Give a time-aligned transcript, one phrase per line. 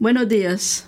[0.00, 0.86] Buenos días.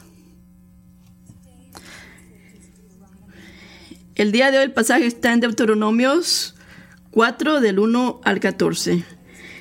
[4.15, 6.55] El día de hoy el pasaje está en Deuteronomios
[7.11, 9.03] 4 del 1 al 14.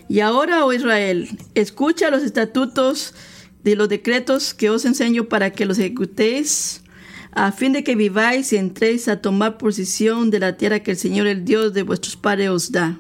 [0.08, 3.16] Y ahora, oh Israel, escucha los estatutos
[3.64, 6.84] de los decretos que os enseño para que los ejecutéis,
[7.32, 10.98] a fin de que viváis y entréis a tomar posesión de la tierra que el
[10.98, 13.00] Señor, el Dios de vuestros padres, os da.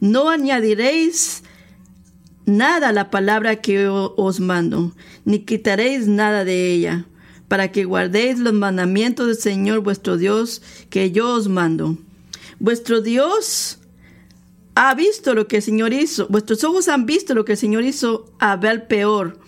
[0.00, 1.42] No añadiréis
[2.46, 4.92] nada la palabra que os mando,
[5.24, 7.06] ni quitaréis nada de ella,
[7.48, 11.98] para que guardéis los mandamientos del Señor vuestro Dios que yo os mando.
[12.58, 13.78] Vuestro Dios
[14.74, 17.84] ha visto lo que el Señor hizo, vuestros ojos han visto lo que el Señor
[17.84, 19.38] hizo a Peor,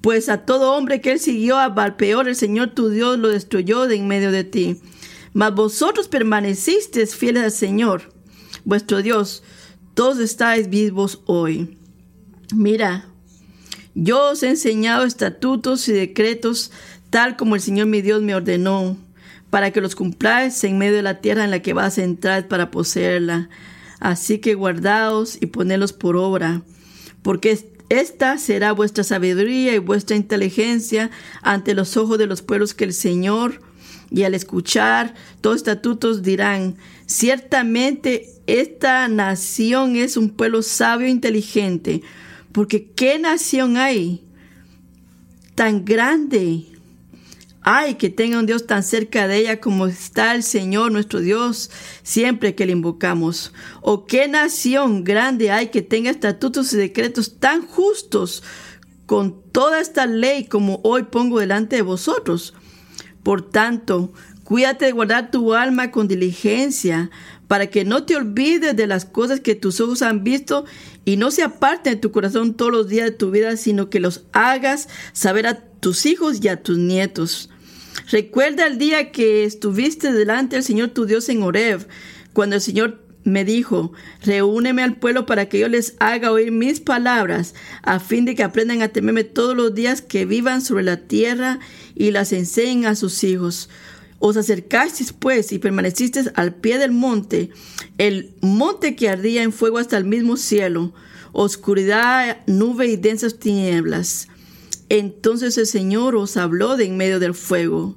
[0.00, 3.86] pues a todo hombre que él siguió a Peor, el Señor tu Dios lo destruyó
[3.86, 4.80] de en medio de ti.
[5.32, 8.02] Mas vosotros permanecisteis fieles al Señor,
[8.64, 9.42] vuestro Dios,
[9.94, 11.76] todos estáis vivos hoy.
[12.54, 13.06] Mira,
[13.94, 16.70] yo os he enseñado estatutos y decretos
[17.10, 18.96] tal como el Señor mi Dios me ordenó,
[19.50, 22.46] para que los cumpláis en medio de la tierra en la que vas a entrar
[22.46, 23.48] para poseerla.
[23.98, 26.62] Así que guardaos y ponedlos por obra,
[27.22, 31.10] porque esta será vuestra sabiduría y vuestra inteligencia
[31.42, 33.60] ante los ojos de los pueblos que el Señor,
[34.10, 42.02] y al escuchar todos estatutos dirán, ciertamente esta nación es un pueblo sabio e inteligente,
[42.56, 44.24] porque ¿qué nación hay
[45.54, 46.64] tan grande?
[47.60, 51.70] Ay, que tenga un Dios tan cerca de ella como está el Señor nuestro Dios
[52.02, 53.52] siempre que le invocamos.
[53.82, 58.42] O qué nación grande hay que tenga estatutos y decretos tan justos
[59.04, 62.54] con toda esta ley como hoy pongo delante de vosotros.
[63.22, 67.10] Por tanto, cuídate de guardar tu alma con diligencia,
[67.48, 70.64] para que no te olvides de las cosas que tus ojos han visto
[71.04, 74.00] y no se aparten de tu corazón todos los días de tu vida, sino que
[74.00, 77.50] los hagas saber a tus hijos y a tus nietos.
[78.10, 81.86] Recuerda el día que estuviste delante del Señor tu Dios en Horeb,
[82.32, 83.92] cuando el Señor me dijo,
[84.22, 88.44] reúneme al pueblo para que yo les haga oír mis palabras, a fin de que
[88.44, 91.58] aprendan a temerme todos los días que vivan sobre la tierra
[91.96, 93.68] y las enseñen a sus hijos.
[94.18, 97.50] Os acercasteis pues y permanecisteis al pie del monte,
[97.98, 100.94] el monte que ardía en fuego hasta el mismo cielo,
[101.32, 104.28] oscuridad, nube y densas tinieblas.
[104.88, 107.96] Entonces el Señor os habló de en medio del fuego.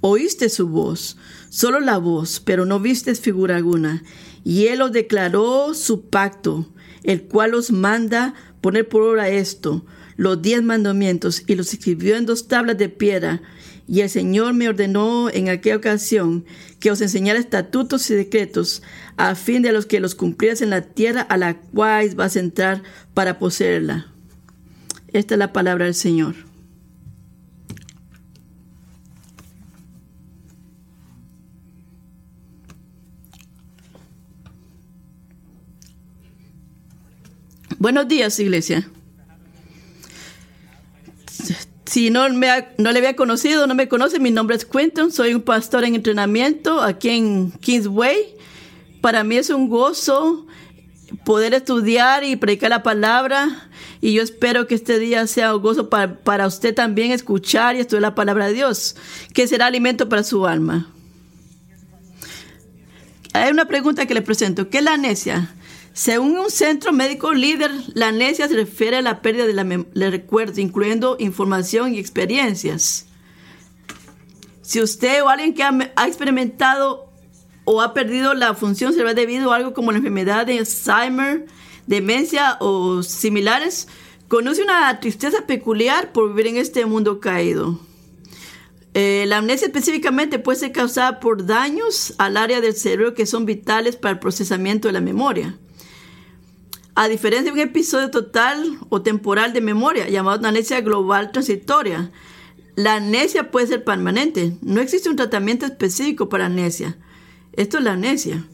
[0.00, 1.16] Oíste su voz,
[1.50, 4.02] solo la voz, pero no viste figura alguna.
[4.42, 6.66] Y Él os declaró su pacto,
[7.04, 9.84] el cual os manda poner por obra esto,
[10.16, 13.42] los diez mandamientos, y los escribió en dos tablas de piedra
[13.90, 16.44] y el Señor me ordenó en aquella ocasión
[16.78, 18.84] que os enseñara estatutos y decretos
[19.16, 22.38] a fin de los que los cumplieras en la tierra a la cual vas a
[22.38, 22.84] entrar
[23.14, 24.06] para poseerla.
[25.08, 26.36] Esta es la palabra del Señor.
[37.80, 38.88] Buenos días, iglesia.
[41.90, 45.34] Si no, me no le había conocido, no me conoce, mi nombre es Quinton, soy
[45.34, 48.36] un pastor en entrenamiento aquí en Kingsway.
[49.00, 50.46] Para mí es un gozo
[51.24, 53.68] poder estudiar y predicar la palabra
[54.00, 57.80] y yo espero que este día sea un gozo para, para usted también escuchar y
[57.80, 58.94] estudiar la palabra de Dios,
[59.34, 60.92] que será alimento para su alma.
[63.32, 64.70] Hay una pregunta que le presento.
[64.70, 65.56] ¿Qué es la necia?
[65.92, 70.60] Según un centro médico líder, la amnesia se refiere a la pérdida de la recuerdo,
[70.60, 73.06] incluyendo información y experiencias.
[74.62, 77.10] Si usted o alguien que ha, experimentado
[77.64, 81.46] o ha perdido la función cerebral debido a algo como la enfermedad de Alzheimer,
[81.88, 83.88] demencia o similares,
[84.28, 87.80] conoce una tristeza peculiar por vivir en este mundo caído.
[88.94, 93.46] Eh, la amnesia específicamente puede ser causada por daños al área del cerebro que son
[93.46, 95.58] vitales para el procesamiento de la memoria.
[96.94, 102.10] A diferencia de un episodio total o temporal de memoria llamado amnesia global transitoria,
[102.76, 104.56] la amnesia puede ser permanente.
[104.62, 106.96] No existe un tratamiento específico para amnesia.
[107.52, 108.44] Esto es la amnesia.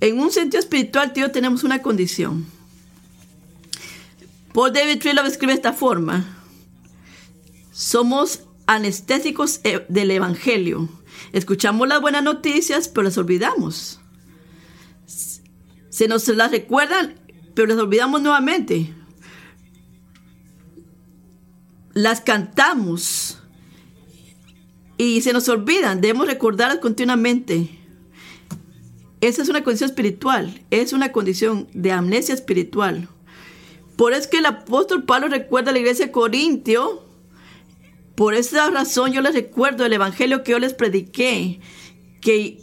[0.00, 2.46] En un sentido espiritual, tío, tenemos una condición.
[4.52, 6.24] Paul David Trillo escribe de esta forma.
[7.72, 10.88] Somos anestésicos eh, del Evangelio.
[11.32, 14.00] Escuchamos las buenas noticias, pero las olvidamos.
[15.06, 17.19] Se nos las recuerdan
[17.60, 18.90] pero las olvidamos nuevamente.
[21.92, 23.38] Las cantamos
[24.96, 27.68] y se nos olvidan, debemos recordarlas continuamente.
[29.20, 33.10] Esa es una condición espiritual, es una condición de amnesia espiritual.
[33.96, 37.04] Por eso que el apóstol Pablo recuerda a la iglesia de Corintio
[38.14, 41.60] Por esa razón yo les recuerdo el evangelio que yo les prediqué,
[42.22, 42.58] que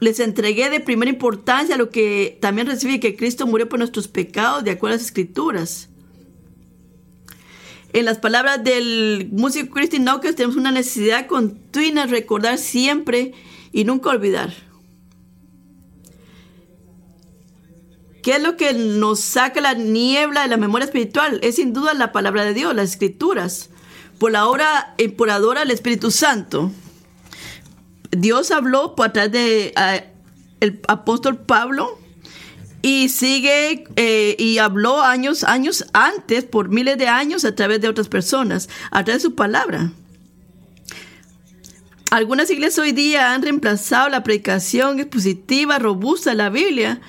[0.00, 4.64] les entregué de primera importancia lo que también recibí, que Cristo murió por nuestros pecados,
[4.64, 5.88] de acuerdo a las escrituras.
[7.92, 13.32] En las palabras del músico Christy Knockers tenemos una necesidad continua de recordar siempre
[13.72, 14.52] y nunca olvidar.
[18.24, 21.38] ¿Qué es lo que nos saca la niebla de la memoria espiritual?
[21.42, 23.70] Es sin duda la palabra de Dios, las escrituras,
[24.18, 26.72] por la obra emporadora del Espíritu Santo.
[28.16, 29.74] Dios habló por atrás de
[30.60, 31.98] el apóstol Pablo
[32.82, 37.88] y sigue eh, y habló años, años antes, por miles de años, a través de
[37.88, 39.92] otras personas, a través de su palabra.
[42.10, 47.00] Algunas iglesias hoy día han reemplazado la predicación expositiva robusta de la Biblia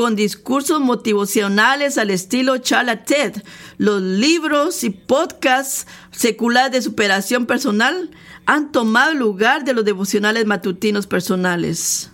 [0.00, 3.42] con discursos motivacionales al estilo Charla TED.
[3.76, 8.10] Los libros y podcasts seculares de superación personal
[8.46, 12.10] han tomado lugar de los devocionales matutinos personales.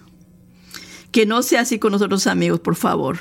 [1.13, 3.21] Que no sea así con nosotros amigos, por favor.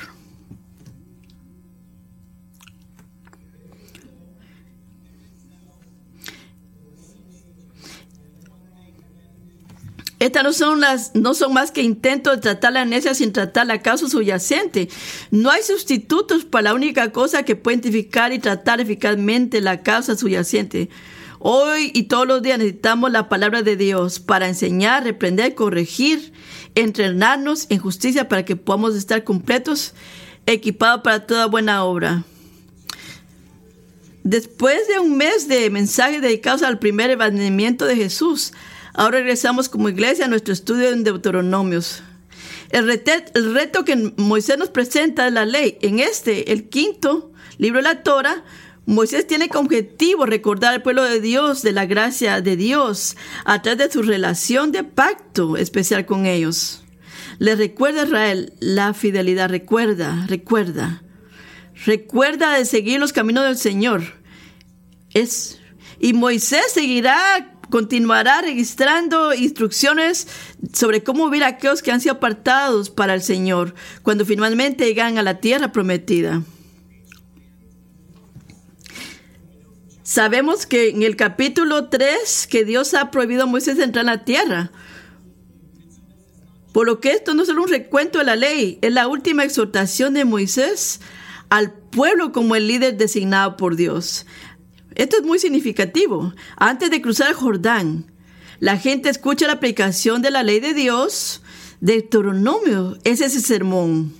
[10.25, 13.68] Estas no son, las, no son más que intentos de tratar la necia sin tratar
[13.68, 14.89] la causa subyacente.
[15.30, 20.18] No hay sustitutos para la única cosa que puede identificar y tratar eficazmente la causa
[20.18, 20.89] subyacente.
[21.38, 26.33] Hoy y todos los días necesitamos la palabra de Dios para enseñar, reprender, corregir,
[26.74, 29.94] entrenarnos en justicia para que podamos estar completos,
[30.48, 32.24] equipados para toda buena obra.
[34.24, 38.54] Después de un mes de mensajes dedicados al primer evangelimiento de Jesús,
[38.95, 42.03] ahora regresamos como iglesia a nuestro estudio en Deuteronomios.
[42.71, 42.88] El,
[43.53, 45.77] reto que Moisés nos presenta es la ley.
[45.81, 48.44] En este, el quinto libro de la Torah,
[48.86, 53.62] Moisés tiene como objetivo recordar al pueblo de Dios de la gracia de Dios a
[53.62, 56.83] través de su relación de pacto especial con ellos.
[57.39, 61.03] Le recuerda a Israel la fidelidad, recuerda, recuerda.
[61.86, 64.03] Recuerda de seguir los caminos del Señor.
[65.13, 65.59] Es,
[66.00, 70.30] y Moisés seguirá, continuará registrando instrucciones
[70.72, 75.18] sobre cómo vivir a aquellos que han sido apartados para el Señor cuando finalmente llegan
[75.18, 76.42] a la tierra prometida.
[80.04, 84.24] Sabemos que en el capítulo 3 que Dios ha prohibido a Moisés entrar en la
[84.24, 84.71] tierra.
[86.71, 89.44] Por lo que esto no es solo un recuento de la ley, es la última
[89.44, 91.01] exhortación de Moisés
[91.50, 94.25] al pueblo como el líder designado por Dios.
[94.95, 96.33] Esto es muy significativo.
[96.57, 98.12] Antes de cruzar el Jordán,
[98.59, 101.42] la gente escucha la predicación de la ley de Dios,
[101.81, 104.13] de Deuteronomio, es ese sermón.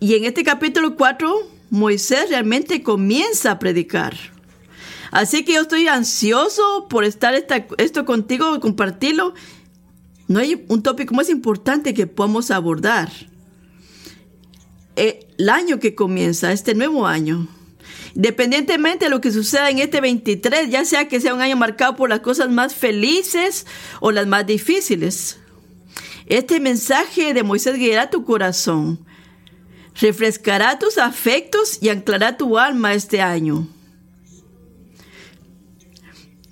[0.00, 4.16] Y en este capítulo 4 Moisés realmente comienza a predicar.
[5.10, 9.34] Así que yo estoy ansioso por estar esto contigo compartirlo.
[10.26, 13.10] No hay un tópico más importante que podamos abordar.
[14.96, 17.48] El año que comienza, este nuevo año.
[18.18, 21.96] Independientemente de lo que suceda en este 23, ya sea que sea un año marcado
[21.96, 23.66] por las cosas más felices
[24.00, 25.38] o las más difíciles.
[26.26, 29.06] Este mensaje de Moisés guiará tu corazón
[30.00, 33.66] refrescará tus afectos y anclará tu alma este año.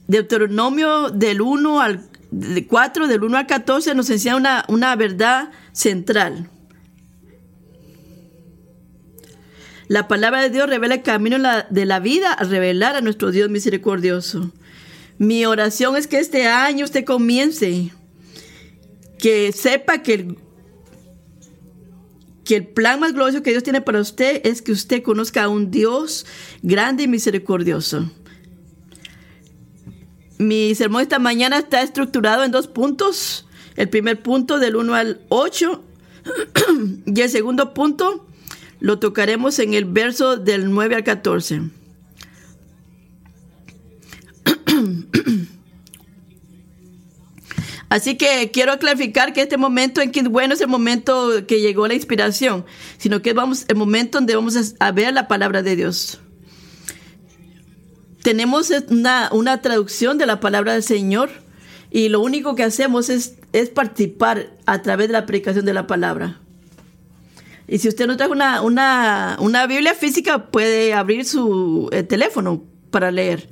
[0.09, 2.09] Deuteronomio del 1 al
[2.69, 6.51] 4, del 1 al 14, nos enseña una, una verdad central.
[9.89, 11.37] La palabra de Dios revela el camino
[11.71, 14.51] de la vida a revelar a nuestro Dios misericordioso.
[15.19, 17.93] Mi oración es que este año usted comience,
[19.19, 20.39] que sepa que el
[22.45, 25.49] que el plan más glorioso que Dios tiene para usted es que usted conozca a
[25.49, 26.27] un Dios
[26.63, 28.09] grande y misericordioso.
[30.39, 33.47] Mi sermón esta mañana está estructurado en dos puntos.
[33.75, 35.85] El primer punto del 1 al 8
[37.07, 38.26] y el segundo punto
[38.81, 41.63] lo tocaremos en el verso del 9 al 14.
[47.89, 51.87] Así que quiero clarificar que este momento en que bueno es el momento que llegó
[51.87, 52.65] la inspiración,
[52.99, 56.21] sino que vamos el momento donde vamos a ver la palabra de Dios.
[58.23, 61.31] Tenemos una, una traducción de la palabra del Señor
[61.91, 65.87] y lo único que hacemos es, es participar a través de la predicación de la
[65.87, 66.41] palabra.
[67.69, 72.63] Y si usted no trae una, una, una Biblia física, puede abrir su eh, teléfono
[72.91, 73.49] para leer.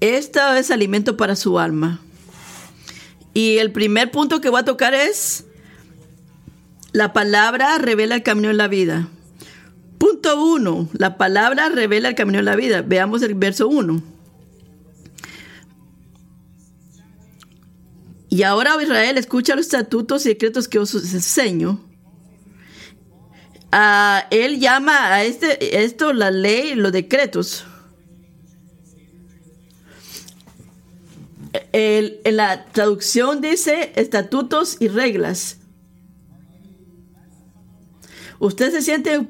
[0.00, 2.00] Esto es alimento para su alma.
[3.34, 5.44] Y el primer punto que voy a tocar es,
[6.92, 9.08] la palabra revela el camino en la vida.
[9.98, 12.82] Punto uno, la palabra revela el camino en la vida.
[12.82, 14.02] Veamos el verso uno
[18.32, 21.78] Y ahora, Israel, escucha los estatutos y decretos que os enseño
[23.72, 27.64] Ah, él llama a este, esto la ley, los decretos.
[31.72, 35.58] El- en la traducción dice estatutos y reglas.
[38.38, 39.26] Usted se siente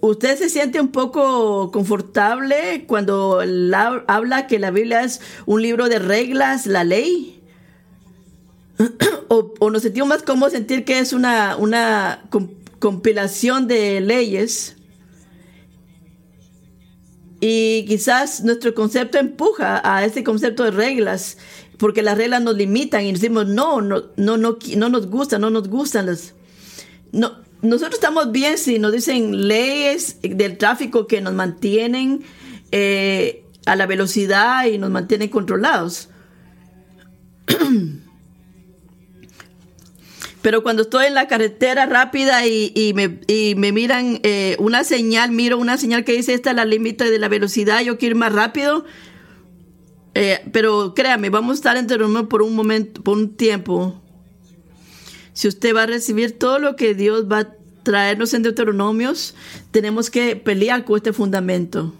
[0.00, 5.88] usted se siente un poco confortable cuando la- habla que la Biblia es un libro
[5.88, 7.41] de reglas, la ley.
[9.28, 14.76] O, o nos sentimos más cómodos sentir que es una, una com- compilación de leyes.
[17.40, 21.38] Y quizás nuestro concepto empuja a ese concepto de reglas,
[21.76, 25.50] porque las reglas nos limitan y decimos, no, no, no, no, no nos gustan, no
[25.50, 26.34] nos gustan las...
[27.10, 32.22] No, nosotros estamos bien si nos dicen leyes del tráfico que nos mantienen
[32.70, 36.08] eh, a la velocidad y nos mantienen controlados.
[40.42, 45.76] Pero cuando estoy en la carretera rápida y, me, miran eh, una señal, miro una
[45.76, 48.84] señal que dice esta es la límite de la velocidad, yo quiero ir más rápido.
[50.14, 54.02] Eh, pero créame, vamos a estar en por un momento, por un tiempo.
[55.32, 57.48] Si usted va a recibir todo lo que Dios va a
[57.84, 59.34] traernos en Deuteronomios,
[59.70, 61.94] tenemos que pelear con este fundamento.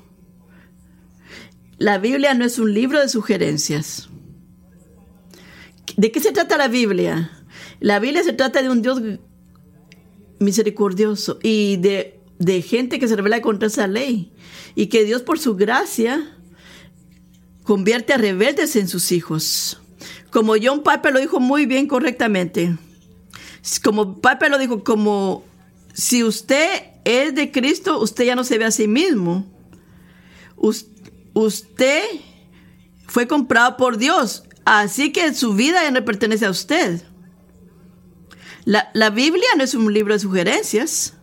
[1.78, 4.08] La Biblia no es un libro de sugerencias.
[5.96, 7.30] ¿De qué se trata la Biblia?
[7.80, 9.00] La Biblia se trata de un Dios
[10.38, 14.32] misericordioso y de, de gente que se revela contra esa ley.
[14.74, 16.36] Y que Dios por su gracia
[17.64, 19.80] convierte a rebeldes en sus hijos.
[20.30, 22.76] Como John Piper lo dijo muy bien correctamente.
[23.84, 25.44] Como Piper lo dijo, como
[25.92, 29.46] si usted es de Cristo, usted ya no se ve a sí mismo.
[30.56, 30.86] Us-
[31.34, 32.02] Usted
[33.06, 37.00] fue comprado por Dios, así que su vida ya no pertenece a usted.
[38.64, 41.14] La, la Biblia no es un libro de sugerencias.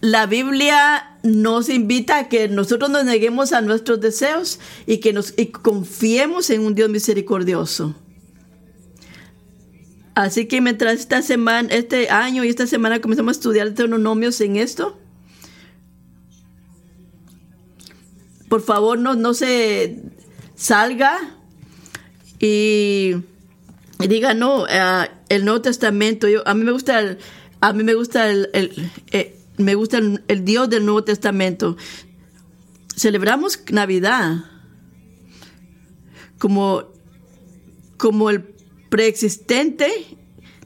[0.00, 5.34] La Biblia nos invita a que nosotros nos neguemos a nuestros deseos y que nos
[5.36, 7.94] y confiemos en un Dios misericordioso.
[10.14, 14.56] Así que mientras esta semana, este año y esta semana comenzamos a estudiar deuteronomios en
[14.56, 14.98] esto,
[18.48, 20.02] por favor no, no se
[20.56, 21.16] salga
[22.38, 23.14] y
[23.98, 27.18] diga no ah, el Nuevo Testamento a mí me gusta el,
[27.62, 28.50] a mí me gusta el,
[29.12, 31.78] eh, me gusta el Dios del Nuevo Testamento.
[32.94, 34.44] Celebramos Navidad
[36.38, 36.84] como
[37.96, 38.42] como el
[38.88, 39.90] preexistente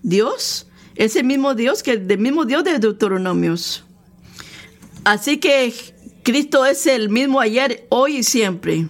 [0.03, 0.67] Dios
[0.97, 3.85] ese mismo Dios que el mismo Dios de Deuteronomios.
[5.05, 5.75] Así que
[6.23, 8.89] Cristo es el mismo ayer hoy y siempre.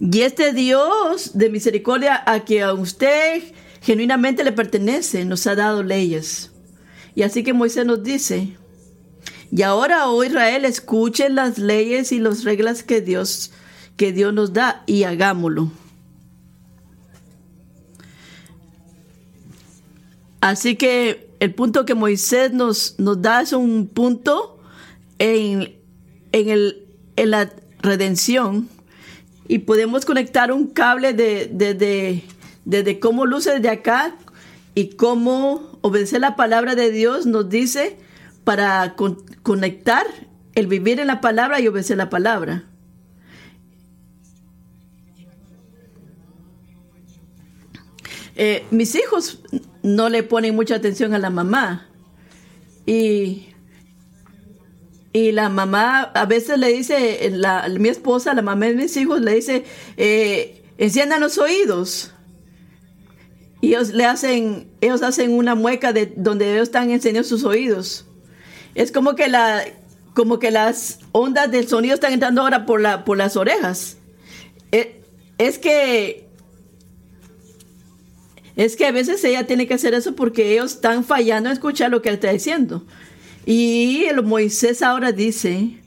[0.00, 3.42] Y este Dios de misericordia a que a usted
[3.82, 6.50] genuinamente le pertenece, nos ha dado leyes.
[7.14, 8.56] Y así que Moisés nos dice,
[9.50, 13.52] y ahora, oh Israel, escuchen las leyes y las reglas que Dios,
[13.96, 15.70] que Dios nos da y hagámoslo.
[20.40, 24.58] Así que el punto que Moisés nos, nos da es un punto
[25.18, 25.74] en,
[26.32, 26.86] en, el,
[27.16, 28.68] en la redención
[29.48, 32.24] y podemos conectar un cable de, de, de-
[32.64, 34.16] desde cómo luce desde acá
[34.74, 37.96] y cómo obedecer la palabra de Dios nos dice
[38.44, 40.06] para con- conectar
[40.54, 42.64] el vivir en la palabra y obedecer la palabra.
[48.34, 49.40] Eh, mis hijos
[49.82, 51.86] no le ponen mucha atención a la mamá
[52.86, 53.48] y
[55.14, 59.20] y la mamá a veces le dice, la, mi esposa, la mamá de mis hijos,
[59.20, 59.62] le dice,
[59.98, 62.14] eh, enciendan los oídos.
[63.62, 68.04] Y ellos le hacen, ellos hacen una mueca de donde ellos están encendiendo sus oídos.
[68.74, 69.64] Es como que la,
[70.14, 73.96] como que las ondas del sonido están entrando ahora por la, por las orejas.
[74.72, 75.00] Eh,
[75.38, 76.28] es que
[78.56, 81.90] es que a veces ella tiene que hacer eso porque ellos están fallando en escuchar
[81.90, 82.84] lo que él está diciendo.
[83.46, 85.80] Y el Moisés ahora dice,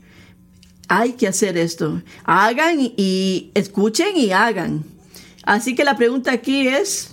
[0.87, 2.01] hay que hacer esto.
[2.23, 4.83] Hagan y escuchen y hagan.
[5.43, 7.11] Así que la pregunta aquí es,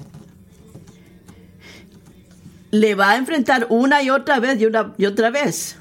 [2.72, 5.76] ¿le va a enfrentar una y otra vez y, una, y otra vez?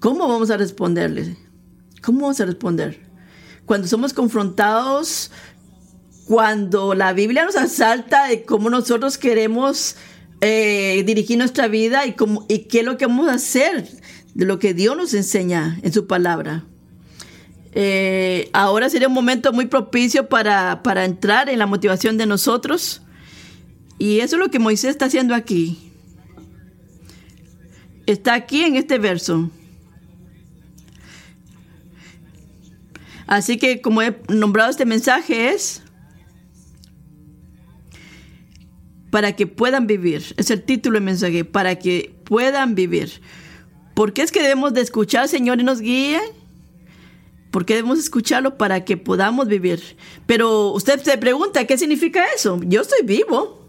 [0.00, 1.36] ¿Cómo vamos a responderle?
[2.02, 3.00] ¿Cómo vamos a responder?
[3.66, 5.32] Cuando somos confrontados,
[6.26, 9.96] cuando la Biblia nos asalta de cómo nosotros queremos
[10.40, 13.86] eh, dirigir nuestra vida y, cómo, y qué es lo que vamos a hacer
[14.34, 16.64] de lo que Dios nos enseña en su palabra.
[17.72, 23.02] Eh, ahora sería un momento muy propicio para, para entrar en la motivación de nosotros.
[23.98, 25.85] Y eso es lo que Moisés está haciendo aquí.
[28.06, 29.50] Está aquí en este verso.
[33.26, 35.82] Así que como he nombrado este mensaje es
[39.10, 40.34] para que puedan vivir.
[40.36, 43.20] Es el título del mensaje, para que puedan vivir.
[43.94, 46.20] ¿Por qué es que debemos de escuchar Señor y nos guíe?
[47.50, 49.96] Porque debemos escucharlo para que podamos vivir.
[50.26, 52.60] Pero usted se pregunta, ¿qué significa eso?
[52.64, 53.65] Yo estoy vivo.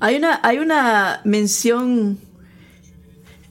[0.00, 2.18] Hay una, hay una mención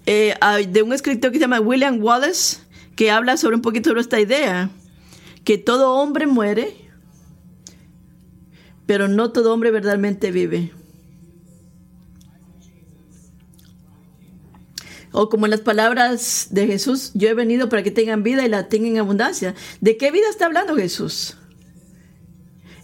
[0.08, 0.34] eh,
[0.68, 2.58] de un escritor que se llama William Wallace
[2.96, 4.72] que habla sobre un poquito sobre esta idea,
[5.46, 6.75] que todo hombre muere,
[8.88, 10.74] pero no todo hombre verdaderamente vive.
[15.12, 18.50] O como en las palabras de Jesús, yo he venido para que tengan vida y
[18.50, 19.56] la tengan en abundancia.
[19.79, 21.38] ¿De qué vida está hablando Jesús?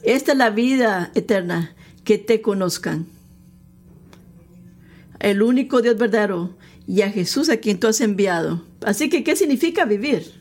[0.03, 3.14] Esta es la vida eterna, que te conozcan.
[5.25, 6.55] El único Dios verdadero
[6.85, 8.63] y a Jesús a quien tú has enviado.
[8.81, 10.31] Así que, ¿qué significa vivir?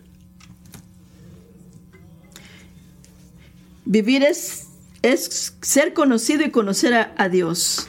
[3.86, 4.66] Vivir es,
[5.00, 7.88] es ser conocido y conocer a, Dios.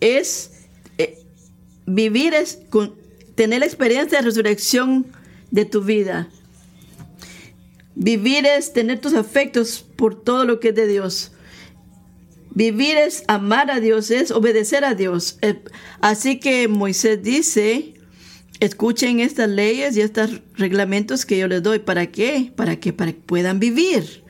[0.00, 0.50] Es
[0.98, 1.18] eh,
[1.86, 2.58] vivir es
[3.34, 5.06] tener la experiencia de resurrección
[5.50, 6.28] de tu vida.
[7.94, 11.32] Vivir es tener tus afectos por todo lo que es de Dios.
[12.58, 15.38] Vivir es amar a Dios, es obedecer a Dios.
[15.42, 15.62] Eh,
[16.00, 17.94] así que Moisés dice,
[18.58, 21.78] escuchen estas leyes y estos reglamentos que yo les doy.
[21.78, 22.52] ¿Para qué?
[22.56, 24.24] Para que, para que puedan vivir.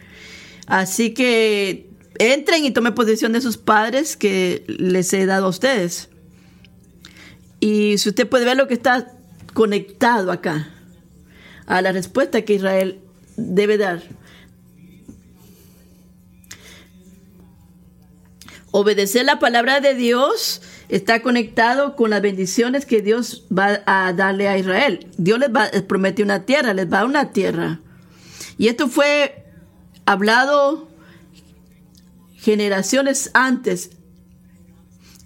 [0.67, 6.11] Así que entren y tomen posesión de sus padres que les he dado a ustedes.
[7.61, 9.11] Y si usted puede ver lo que está
[9.55, 10.69] conectado acá
[11.65, 13.01] a la respuesta que Israel
[13.39, 14.03] debe dar.
[18.81, 24.47] Obedecer la palabra de Dios está conectado con las bendiciones que Dios va a darle
[24.47, 25.09] a Israel.
[25.19, 27.81] Dios les, va, promete una tierra, les va a una tierra.
[28.57, 29.45] Y esto fue
[30.07, 30.89] hablado
[32.37, 33.91] generaciones antes.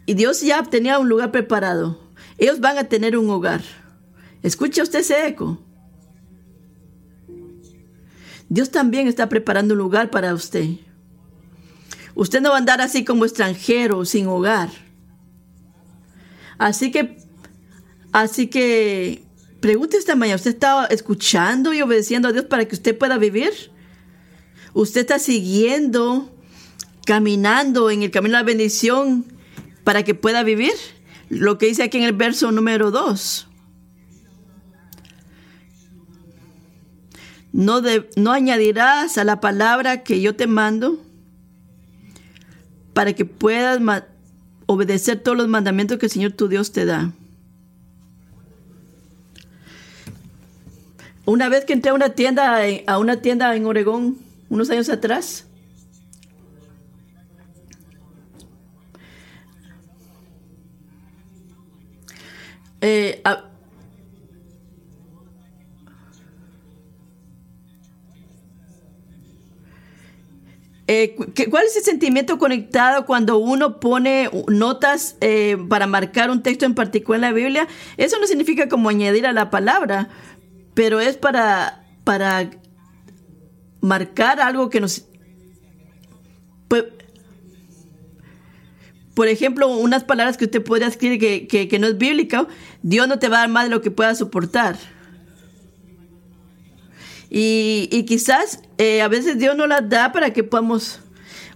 [0.07, 2.01] Y Dios ya tenía un lugar preparado.
[2.39, 3.61] Ellos van a tener un hogar.
[4.43, 5.63] Escucha usted ese eco.
[8.49, 10.71] Dios también está preparando un lugar para usted.
[12.15, 14.71] Usted no va a andar así como extranjero, sin hogar.
[16.59, 17.17] Así que,
[18.13, 19.25] así que,
[19.61, 23.53] pregunte esta mañana, ¿usted está escuchando y obedeciendo a Dios para que usted pueda vivir?
[24.75, 26.31] ¿Usted está siguiendo,
[27.05, 29.25] caminando en el camino de la bendición
[29.85, 30.73] para que pueda vivir?
[31.31, 33.49] Lo que dice aquí en el verso número 2.
[37.53, 37.83] No,
[38.17, 41.03] no añadirás a la palabra que yo te mando
[42.93, 43.81] para que puedas
[44.67, 47.13] obedecer todos los mandamientos que el Señor tu Dios te da.
[51.25, 55.47] Una vez que entré a una tienda, a una tienda en Oregón, unos años atrás,
[62.81, 63.23] eh,
[70.95, 71.17] Eh,
[71.49, 76.75] ¿Cuál es el sentimiento conectado cuando uno pone notas eh, para marcar un texto en
[76.75, 77.67] particular en la Biblia?
[77.97, 80.11] Eso no significa como añadir a la palabra,
[80.75, 82.51] pero es para, para
[83.81, 85.07] marcar algo que nos...
[86.69, 86.85] Pues,
[89.15, 92.47] por ejemplo, unas palabras que usted podría escribir que, que no es bíblica,
[92.83, 94.77] Dios no te va a dar más de lo que pueda soportar.
[97.35, 101.01] Y, quizás eh, a veces Dios no las da para que podamos,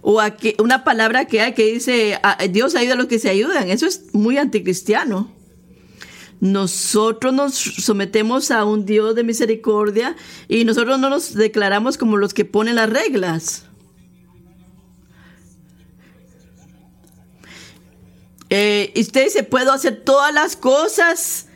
[0.01, 0.19] o
[0.57, 3.69] una palabra que hay que dice, ah, Dios ayuda a los que se ayudan.
[3.69, 5.31] Eso es muy anticristiano.
[6.39, 10.15] Nosotros nos sometemos a un Dios de misericordia
[10.47, 13.65] y nosotros no nos declaramos como los que ponen las reglas.
[18.49, 21.46] Eh, usted dice, puedo hacer todas las cosas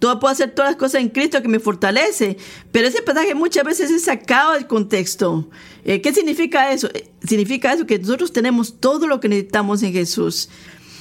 [0.00, 2.38] todo puedo hacer todas las cosas en Cristo que me fortalece.
[2.72, 5.48] Pero ese pasaje muchas veces es sacado del contexto.
[5.84, 6.88] Eh, ¿Qué significa eso?
[6.94, 10.48] Eh, significa eso que nosotros tenemos todo lo que necesitamos en Jesús.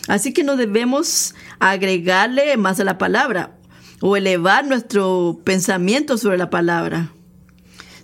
[0.10, 3.58] Así que no debemos agregarle más a la palabra
[4.02, 7.14] o elevar nuestro pensamiento sobre la palabra.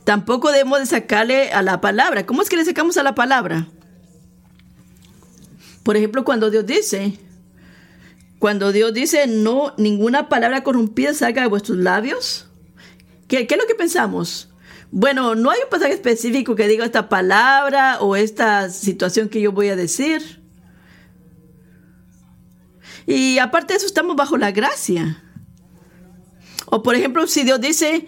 [0.06, 2.26] Tampoco debemos de sacarle a la palabra.
[2.26, 3.68] ¿Cómo es que le sacamos a la palabra?
[5.84, 7.20] Por ejemplo, cuando Dios dice,
[8.40, 12.48] Cuando Dios dice no, ninguna palabra corrompida salga de vuestros labios,
[13.28, 14.50] ¿qué, es lo que pensamos?
[14.92, 19.52] Bueno, no hay un pasaje específico que diga esta palabra o esta situación que yo
[19.52, 20.42] voy a decir.
[23.08, 25.24] Y aparte de eso, estamos bajo la gracia.
[26.66, 28.08] O por ejemplo, si Dios dice,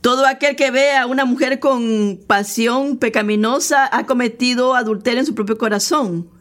[0.00, 5.34] todo aquel que ve a una mujer con pasión pecaminosa ha cometido adulterio en su
[5.34, 6.33] propio corazón.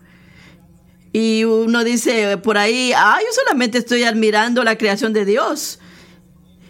[1.13, 5.79] Y uno dice por ahí, ah, yo solamente estoy admirando la creación de Dios.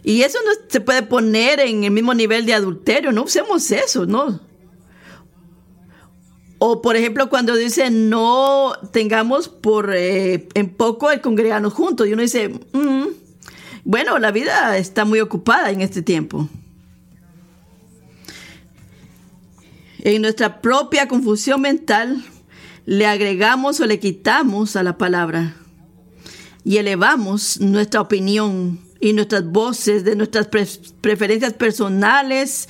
[0.04, 4.06] Y eso no se puede poner en el mismo nivel de adulterio, no usemos eso,
[4.06, 4.42] ¿no?
[6.60, 12.14] O por ejemplo cuando dice no tengamos por eh, en poco el congregarnos juntos y
[12.14, 13.08] uno dice, mm,
[13.86, 16.50] bueno, la vida está muy ocupada en este tiempo.
[20.00, 22.26] En nuestra propia confusión mental
[22.86, 25.56] le agregamos o le quitamos a la palabra
[26.64, 30.48] y elevamos nuestra opinión y nuestras voces de nuestras
[31.02, 32.70] preferencias personales.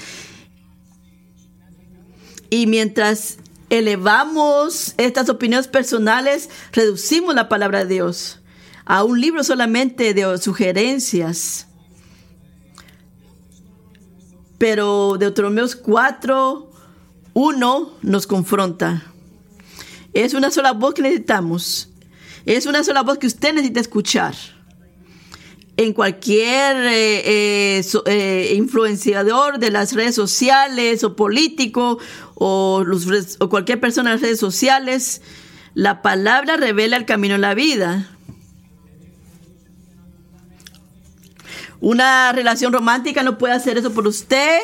[2.50, 3.38] Y mientras
[3.70, 8.40] elevamos estas opiniones personales, reducimos la palabra de Dios
[8.86, 11.68] a un libro solamente de sugerencias.
[14.58, 16.72] Pero Deuteronomios 4,
[17.34, 19.13] 1 nos confronta.
[20.14, 21.90] Es una sola voz que necesitamos.
[22.46, 24.36] Es una sola voz que usted necesita escuchar.
[25.76, 31.98] En cualquier eh, eh, eh, influenciador de las redes sociales o político
[32.36, 32.84] o,
[33.40, 35.22] o cualquier persona en las redes sociales,
[35.74, 38.08] la palabra revela el camino a la vida.
[41.80, 44.60] Una relación romántica no puede hacer eso por usted.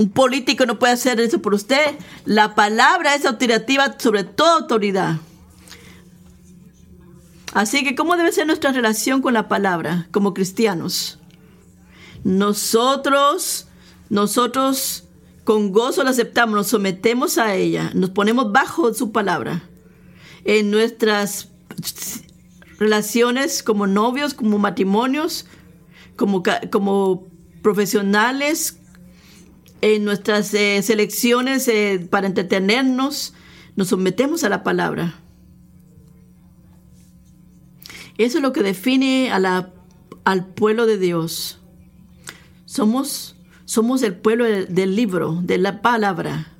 [0.00, 1.94] Un político no puede hacer eso por usted.
[2.24, 5.16] La palabra es autoritativa sobre toda autoridad.
[7.52, 11.18] Así que, ¿cómo debe ser nuestra relación con la palabra como cristianos?
[12.24, 13.66] Nosotros,
[14.08, 15.04] nosotros
[15.44, 19.64] con gozo la aceptamos, nos sometemos a ella, nos ponemos bajo su palabra.
[20.46, 21.48] En nuestras
[22.78, 25.44] relaciones como novios, como matrimonios,
[26.16, 27.26] como, como
[27.60, 28.79] profesionales,
[29.80, 33.34] en nuestras eh, selecciones eh, para entretenernos,
[33.76, 35.14] nos sometemos a la palabra.
[38.18, 39.72] Eso es lo que define a la,
[40.24, 41.58] al pueblo de Dios.
[42.66, 46.52] Somos, somos el pueblo del, libro, de la palabra.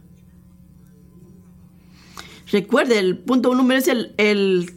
[2.50, 4.72] Recuerde, el punto número es el, el,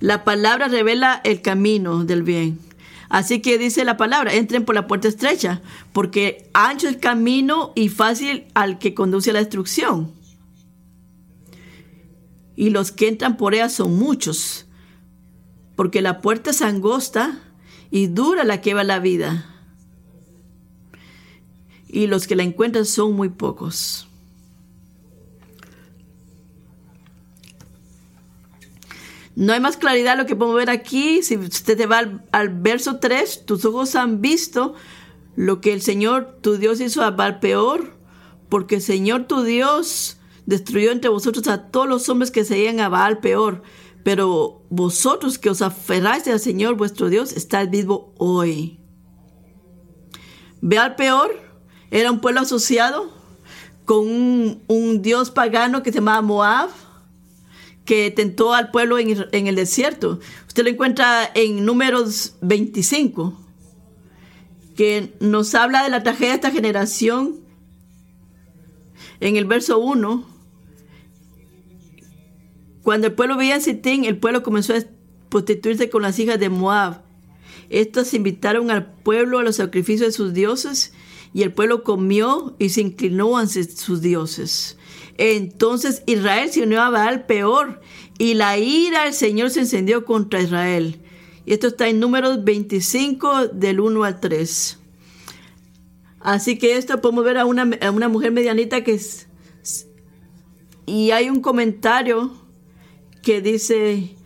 [0.00, 2.58] la palabra revela el camino del bien.
[3.12, 5.60] Así que dice la palabra, entren por la puerta estrecha,
[5.92, 10.10] porque ancho el camino y fácil al que conduce a la destrucción.
[12.56, 14.64] Y los que entran por ella son muchos,
[15.76, 17.38] porque la puerta es angosta
[17.90, 19.44] y dura la que va la vida.
[21.88, 24.08] Y los que la encuentran son muy pocos.
[29.34, 31.22] No hay más claridad lo que podemos ver aquí.
[31.22, 34.74] Si usted te va al, verso 3, tus ojos han visto
[35.36, 37.96] lo que el Señor tu Dios hizo a Baal peor,
[38.48, 42.80] porque el Señor tu Dios destruyó entre vosotros a todos los hombres que se iban
[42.80, 43.62] a Baal peor.
[44.04, 48.80] Pero vosotros que os aferráis al Señor vuestro Dios, estáis vivo hoy.
[50.60, 51.40] Baal peor
[51.90, 53.10] era un pueblo asociado
[53.86, 56.70] con un, un dios pagano que se llamaba Moab
[57.92, 60.18] que tentó al pueblo en, el desierto.
[60.48, 63.38] Usted lo encuentra en números 25,
[64.74, 67.40] que nos habla de la tragedia de esta generación.
[69.20, 70.26] En el verso 1,
[72.82, 74.78] cuando el pueblo veía a Sitín, el pueblo comenzó a
[75.28, 77.02] prostituirse con las hijas de Moab.
[77.68, 80.94] Estos invitaron al pueblo a los sacrificios de sus dioses
[81.34, 84.78] y el pueblo comió y se inclinó ante sus dioses.
[85.18, 87.80] Entonces Israel se unió a Baal peor
[88.18, 91.00] y la ira del Señor se encendió contra Israel.
[91.44, 94.78] Y esto está en números 25 del 1 al 3.
[96.20, 99.26] Así que esto podemos ver a una, una mujer medianita que es...
[100.86, 102.32] Y hay un comentario
[103.22, 104.16] que dice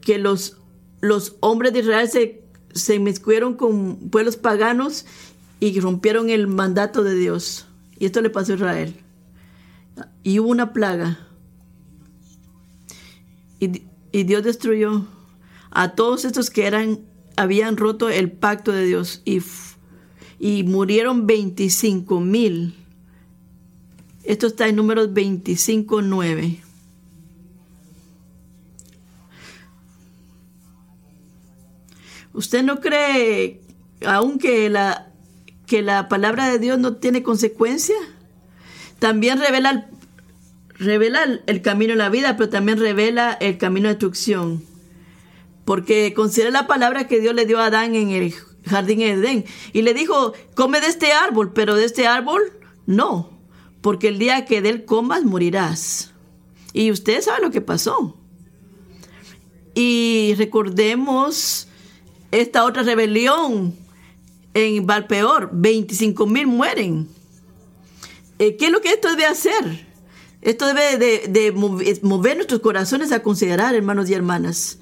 [0.00, 0.58] que los,
[1.00, 2.42] los hombres de Israel se,
[2.72, 5.06] se inmiscuyeron con pueblos paganos
[5.60, 7.66] y rompieron el mandato de Dios.
[7.98, 8.94] Y esto le pasó a Israel
[10.22, 11.18] y hubo una plaga.
[13.60, 13.82] Y,
[14.24, 15.06] Dios destruyó
[15.70, 17.00] a todos estos que eran,
[17.36, 19.40] habían roto el pacto de Dios y,
[20.38, 22.74] y murieron 25 mil.
[24.24, 26.62] Esto está en números 25, 9.
[32.32, 33.60] ¿Usted no cree,
[34.06, 35.12] aunque la,
[35.66, 37.96] que la palabra de Dios no tiene consecuencia?
[38.98, 39.84] También revela el,
[40.74, 44.64] revela el camino de la vida, pero también revela el camino de destrucción.
[45.64, 48.34] Porque considera la palabra que Dios le dio a Adán en el
[48.66, 49.44] jardín de Edén.
[49.72, 52.40] Y le dijo, come de este árbol, pero de este árbol
[52.86, 53.38] no,
[53.82, 56.12] porque el día que de él comas morirás.
[56.72, 58.16] Y usted sabe lo que pasó.
[59.74, 61.68] Y recordemos
[62.30, 63.76] esta otra rebelión
[64.54, 67.08] en Valpeor, 25 mil mueren.
[68.38, 69.86] Eh, ¿Qué es lo que esto debe hacer?
[70.40, 71.52] Esto debe de,
[72.02, 74.78] mover nuestros corazones a considerar, hermanos y hermanas.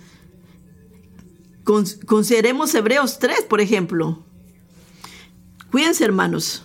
[1.65, 4.23] consideremos Hebreos 3, por ejemplo.
[5.71, 6.63] Cuídense, hermanos.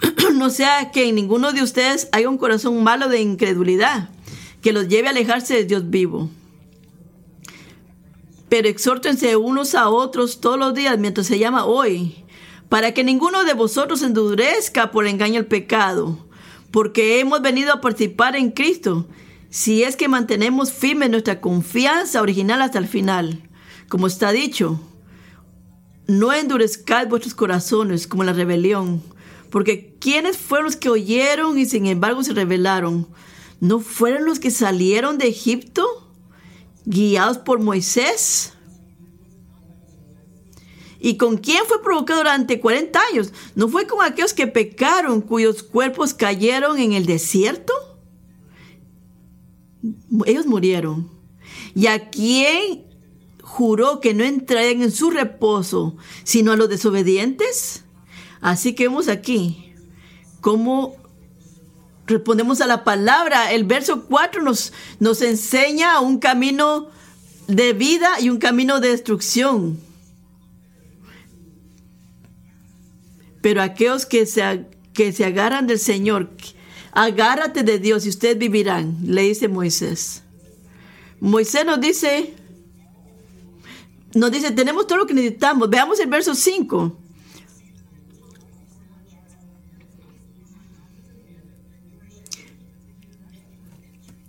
[0.34, 4.10] no sea que en ninguno de ustedes haya un corazón malo de incredulidad
[4.62, 6.30] que los lleve a alejarse de Dios vivo.
[8.48, 12.24] Pero exhórtense unos a otros todos los días mientras se llama hoy,
[12.68, 16.26] para que ninguno de vosotros endurezca por engaño el pecado,
[16.70, 19.06] porque hemos venido a participar en Cristo,
[19.50, 23.48] si es que mantenemos firme nuestra confianza original hasta el final.
[23.88, 24.80] Como está dicho,
[26.06, 29.02] no endurezcáis vuestros corazones como la rebelión
[29.50, 33.08] porque ¿quiénes fueron los que oyeron y sin embargo se rebelaron?
[33.60, 35.86] ¿No fueron los que salieron de Egipto
[36.84, 38.52] guiados por Moisés?
[40.98, 43.32] ¿Y con quién fue provocado durante 40 años?
[43.54, 47.72] ¿No fue con aquellos que pecaron, cuyos cuerpos cayeron en el desierto?
[50.24, 51.10] Ellos murieron.
[51.74, 52.86] ¿Y a quién
[53.42, 57.84] juró que no entrarían en su reposo, sino a los desobedientes?
[58.40, 59.74] Así que vemos aquí
[60.40, 60.96] cómo
[62.06, 63.52] respondemos a la palabra.
[63.52, 66.88] El verso 4 nos, nos enseña un camino
[67.48, 69.85] de vida y un camino de destrucción.
[73.46, 76.30] Pero aquellos que se, que se agarran del Señor,
[76.90, 80.24] agárrate de Dios y ustedes vivirán, le dice Moisés.
[81.20, 82.34] Moisés nos dice,
[84.14, 85.70] nos dice, tenemos todo lo que necesitamos.
[85.70, 86.98] Veamos el verso 5.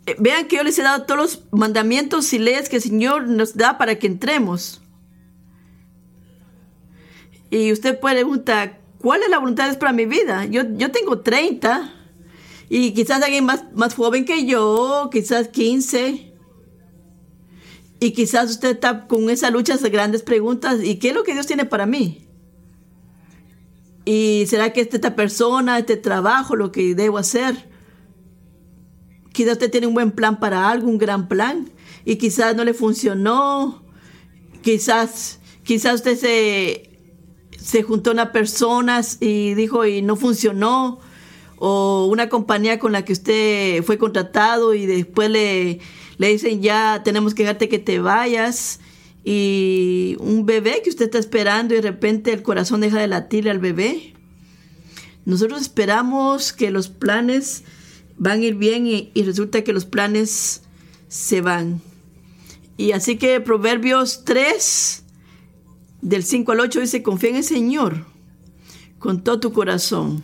[0.05, 3.27] Eh, vean que yo les he dado todos los mandamientos y leyes que el Señor
[3.27, 4.79] nos da para que entremos.
[7.49, 10.45] Y usted puede preguntar, ¿cuál es la voluntad para mi vida?
[10.45, 11.93] Yo, yo tengo 30
[12.69, 16.33] y quizás alguien más, más joven que yo, quizás 15.
[17.99, 20.83] Y quizás usted está con esas luchas de grandes preguntas.
[20.83, 22.27] ¿Y qué es lo que Dios tiene para mí?
[24.05, 27.69] ¿Y será que esta persona, este trabajo, lo que debo hacer?
[29.33, 31.69] Quizás usted tiene un buen plan para algo, un gran plan,
[32.05, 33.83] y quizás no le funcionó.
[34.61, 36.86] Quizás, quizás usted se,
[37.67, 41.01] se juntó a unas personas y dijo y no funcionó.
[41.57, 45.79] O una compañía con la que usted fue contratado y después le,
[46.17, 48.79] le dicen ya tenemos que dejarte que te vayas.
[49.25, 53.49] Y un bebé que usted está esperando y de repente el corazón deja de latirle
[53.49, 54.13] al bebé.
[55.25, 57.65] Nosotros esperamos que los planes
[58.17, 60.61] van a ir bien y, resulta que los planes
[61.09, 61.81] se van.
[62.77, 65.03] Y así que Proverbios 3,
[66.01, 68.05] del 5 al 8 dice, confía en el Señor
[68.99, 70.23] con todo tu corazón.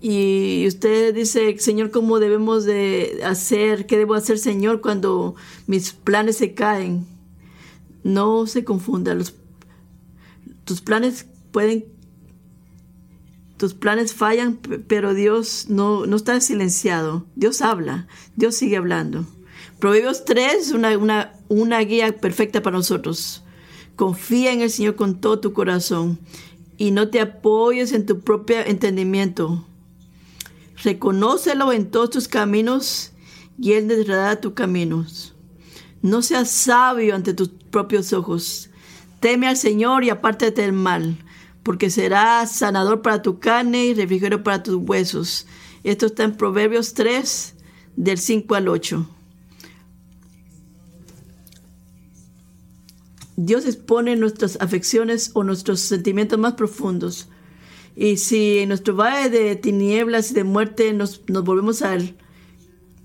[0.00, 3.86] Y usted dice, Señor, ¿cómo debemos de hacer?
[3.86, 5.34] ¿Qué debo hacer, Señor, cuando
[5.66, 7.04] mis planes se caen?
[8.04, 9.16] No se confunda.
[10.64, 11.86] Tus planes pueden
[13.56, 17.26] tus planes fallan, pero Dios no, no está silenciado.
[17.34, 19.26] Dios habla, Dios sigue hablando.
[19.78, 23.44] Proverbios 3 es una, una, una guía perfecta para nosotros.
[23.94, 26.18] Confía en el Señor con todo tu corazón
[26.76, 29.66] y no te apoyes en tu propio entendimiento.
[30.82, 33.12] Reconócelo en todos tus caminos
[33.58, 35.34] y Él desradará tus caminos.
[36.02, 38.70] No seas sabio ante tus propios ojos.
[39.20, 41.16] Teme al Señor y apártate del mal
[41.62, 45.46] porque será sanador para tu carne y refrigerio para tus huesos.
[45.84, 47.54] Esto está en Proverbios 3,
[47.94, 49.17] del 5 al 8.
[53.40, 57.28] Dios expone nuestras afecciones o nuestros sentimientos más profundos.
[57.94, 62.16] Y si en nuestro valle de tinieblas y de muerte nos, volvemos a Él,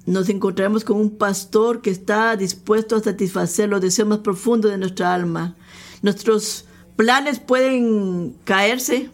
[0.07, 4.79] nos encontraremos con un pastor que está dispuesto a satisfacer los deseos más profundos de
[4.79, 5.55] nuestra alma.
[6.01, 6.65] Nuestros
[6.95, 9.11] planes pueden caerse.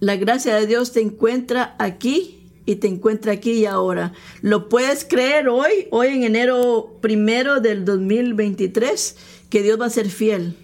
[0.00, 2.35] La gracia de Dios te encuentra aquí
[2.66, 4.12] y te encuentra aquí y ahora.
[4.42, 9.16] ¿Lo puedes creer hoy, hoy en enero primero del 2023,
[9.48, 10.56] que Dios va a ser fiel?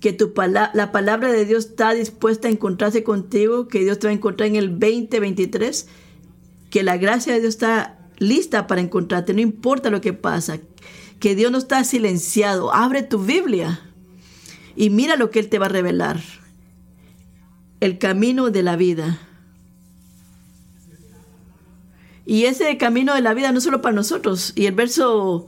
[0.00, 4.12] Que tu la palabra de Dios está dispuesta a encontrarse contigo, que Dios te va
[4.12, 5.88] a encontrar en el 2023,
[6.70, 10.58] que la gracia de Dios está lista para encontrarte, no importa lo que pasa,
[11.18, 12.72] que Dios no está silenciado.
[12.72, 13.80] Abre tu Biblia
[14.76, 16.20] y mira lo que Él te va a revelar.
[17.80, 19.18] El camino de la vida.
[22.26, 25.46] Y ese camino de la vida no solo para nosotros, y el verso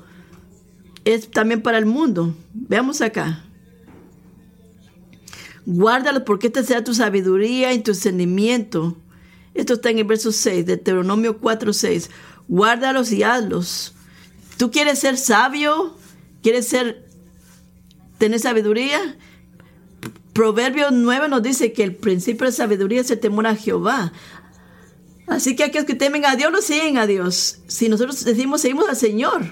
[1.04, 2.34] es también para el mundo.
[2.54, 3.44] Veamos acá.
[5.66, 8.96] Guárdalo porque esta sea tu sabiduría y tu entendimiento.
[9.54, 12.10] Esto está en el verso 6, de Deuteronomio 4, 6.
[12.46, 13.94] Guárdalos y hazlos.
[14.56, 15.96] ¿Tú quieres ser sabio?
[16.42, 17.06] ¿Quieres ser
[18.18, 19.16] tener sabiduría?
[20.32, 24.12] Proverbios 9 nos dice que el principio de sabiduría es el temor a Jehová.
[25.28, 27.60] Así que aquellos que temen a Dios lo siguen a Dios.
[27.66, 29.42] Si nosotros decimos seguimos al Señor,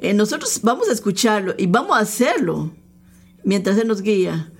[0.00, 2.72] eh, nosotros vamos a escucharlo y vamos a hacerlo
[3.42, 4.52] mientras Él nos guía.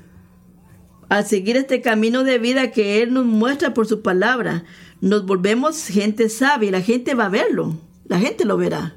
[1.08, 4.64] A seguir este camino de vida que Él nos muestra por su palabra,
[5.00, 7.76] nos volvemos gente sabia y la gente va a verlo.
[8.06, 8.96] La gente lo verá.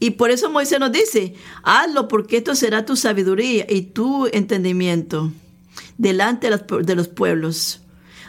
[0.00, 5.32] Y por eso Moisés nos dice, hazlo porque esto será tu sabiduría y tu entendimiento
[5.96, 7.82] delante de los, pueblos.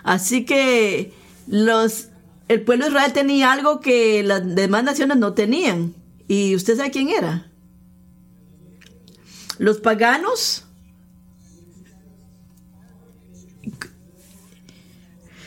[0.04, 1.14] Así que
[1.48, 2.10] los,
[2.48, 5.94] el pueblo de Israel tenía algo que las demás naciones no tenían.
[6.28, 7.50] ¿Y usted sabe quién era?
[9.58, 10.66] Los paganos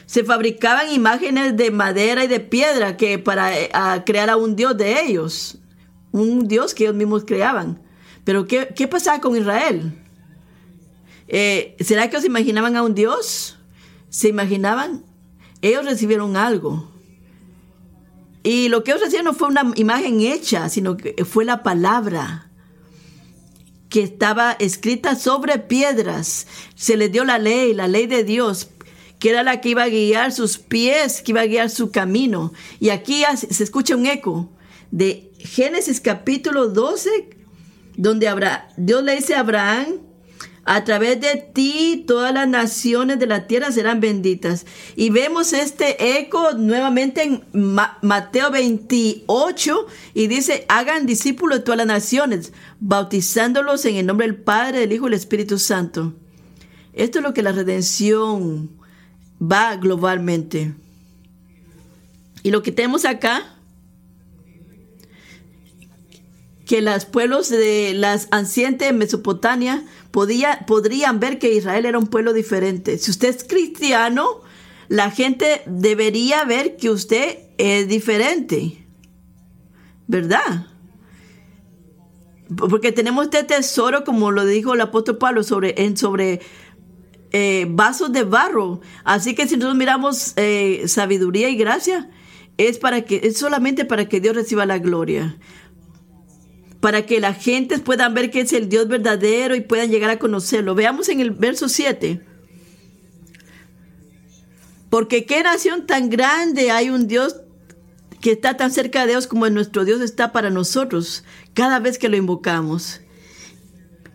[0.07, 3.71] se fabricaban imágenes de madera y de piedra que para eh,
[4.07, 5.59] crear a un dios de ellos,
[6.13, 7.83] un dios que ellos mismos creaban.
[8.25, 9.93] Pero ¿qué, qué pasaba con Israel?
[11.29, 13.59] Eh, ¿Será que ellos imaginaban a un Dios?
[14.09, 15.05] ¿Se imaginaban?
[15.63, 16.93] Ellos recibieron algo.
[18.43, 22.51] Y lo que ellos recibieron no fue una imagen hecha, sino que fue la palabra
[23.89, 26.47] que estaba escrita sobre piedras.
[26.75, 28.69] Se les dio la ley, la ley de Dios,
[29.19, 32.53] que era la que iba a guiar sus pies, que iba a guiar su camino.
[32.79, 34.51] Y aquí se escucha un eco
[34.91, 37.31] de Génesis capítulo 12,
[37.97, 38.29] donde
[38.77, 40.06] Dios le dice a Abraham,
[40.67, 44.67] a través de ti todas las naciones de la tierra serán benditas.
[44.97, 47.45] Y vemos este eco nuevamente en
[48.03, 54.37] Mateo 28 y dice, hagan discípulos de todas las naciones, bautizándolos en el nombre del
[54.37, 56.15] Padre, del Hijo y del Espíritu Santo.
[56.93, 58.69] Esto es lo que la redención
[59.41, 60.75] va globalmente.
[62.43, 63.56] Y lo que tenemos acá,
[66.67, 72.33] que los pueblos de las ancientes de Mesopotamia podrían ver que Israel era un pueblo
[72.33, 72.99] diferente.
[72.99, 74.43] Si usted es cristiano,
[74.89, 78.85] la gente debería ver que usted es diferente.
[80.09, 80.67] ¿Verdad?
[82.57, 86.41] Porque tenemos este tesoro, como lo dijo el apóstol Pablo, sobre, en, sobre
[87.31, 88.81] eh, vasos de barro.
[89.05, 92.11] Así que si nosotros miramos eh, sabiduría y gracia,
[92.57, 95.37] es para que es solamente para que Dios reciba la gloria
[96.87, 100.21] para que la gente puedan ver que es el Dios verdadero y puedan llegar a
[100.21, 100.77] conocerlo.
[100.77, 102.25] Veamos en el verso 7.
[104.89, 107.41] Porque qué nación tan grande hay un Dios
[108.21, 112.09] que está tan cerca de Dios como nuestro Dios está para nosotros cada vez que
[112.09, 113.01] lo invocamos.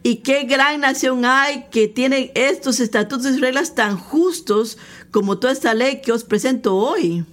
[0.02, 4.78] Y qué gran nación hay que tiene estos estatutos y reglas tan justos
[5.12, 7.26] como toda esta ley que os presento hoy.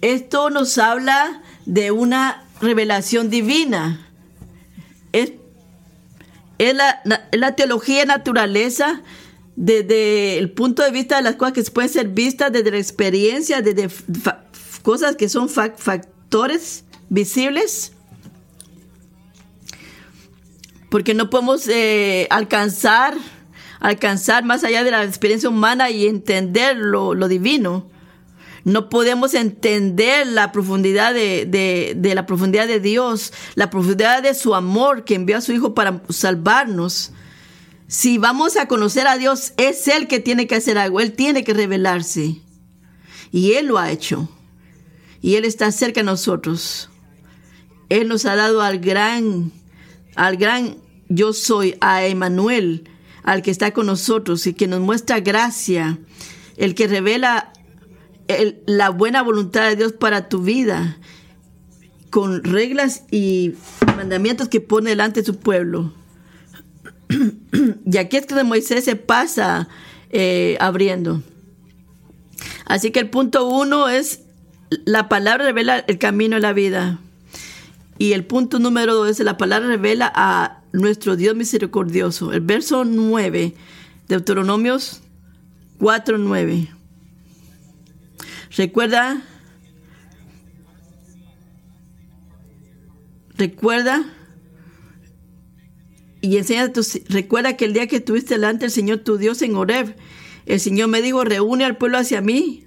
[0.00, 4.06] Esto nos habla de una revelación divina
[5.12, 5.32] es,
[6.58, 9.02] la, teología de naturaleza
[9.56, 13.62] desde el punto de vista de las cosas que pueden ser vistas desde la experiencia,
[13.62, 13.88] desde
[14.82, 17.92] cosas que son factores visibles.
[20.88, 23.14] Porque no podemos eh, alcanzar,
[23.78, 27.88] alcanzar más allá de la experiencia humana y entender lo divino.
[28.64, 35.04] No podemos entender la profundidad de, la profundidad de Dios, la profundidad de su amor
[35.04, 37.12] que envió a su Hijo para salvarnos.
[37.88, 41.42] Si vamos a conocer a Dios, es Él que tiene que hacer algo, Él tiene
[41.42, 42.36] que revelarse.
[43.32, 44.28] Y Él lo ha hecho.
[45.22, 46.90] Y Él está cerca de nosotros.
[47.88, 49.52] Él nos ha dado al gran,
[50.14, 50.76] al gran
[51.08, 52.88] yo soy, a Emanuel,
[53.24, 55.98] al que está con nosotros y que nos muestra gracia,
[56.56, 57.52] el que revela
[58.66, 60.98] la buena voluntad de Dios para tu vida,
[62.10, 63.54] con reglas y
[63.96, 65.92] mandamientos que pone delante de su pueblo.
[67.84, 69.68] y aquí es que Moisés se pasa
[70.10, 71.22] eh, abriendo.
[72.66, 74.22] Así que el punto uno es
[74.84, 76.98] la palabra revela el camino de la vida.
[77.98, 82.32] Y el punto número dos es la palabra revela a nuestro Dios misericordioso.
[82.32, 83.54] El verso 9,
[84.08, 85.02] Deuteronomios
[85.78, 86.68] 4, 9.
[88.56, 89.22] Recuerda,
[93.36, 94.04] recuerda
[96.20, 99.40] y enseña a tus, recuerda que el día que estuviste delante del Señor tu Dios
[99.42, 99.94] en Horeb,
[100.46, 102.64] el Señor me dijo, reúne al pueblo hacia mí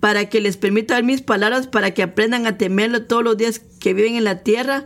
[0.00, 3.60] para que les permita ver mis palabras, para que aprendan a temerlo todos los días
[3.80, 4.84] que viven en la tierra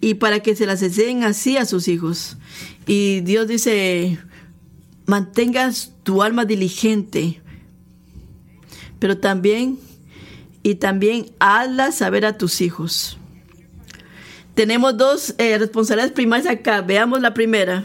[0.00, 2.36] y para que se las enseñen así a sus hijos.
[2.86, 4.18] Y Dios dice,
[5.06, 7.42] mantengas tu alma diligente,
[8.98, 9.78] pero también,
[10.62, 13.18] y también hazla saber a tus hijos.
[14.54, 16.80] Tenemos dos eh, responsabilidades primarias acá.
[16.80, 17.84] Veamos la primera.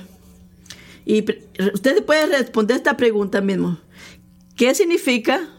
[1.06, 1.26] Y
[1.74, 3.80] usted puede responder esta pregunta mismo.
[4.56, 5.50] ¿Qué significa?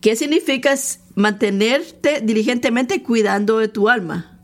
[0.00, 0.74] ¿Qué significa
[1.14, 4.38] mantenerte diligentemente cuidando de tu alma?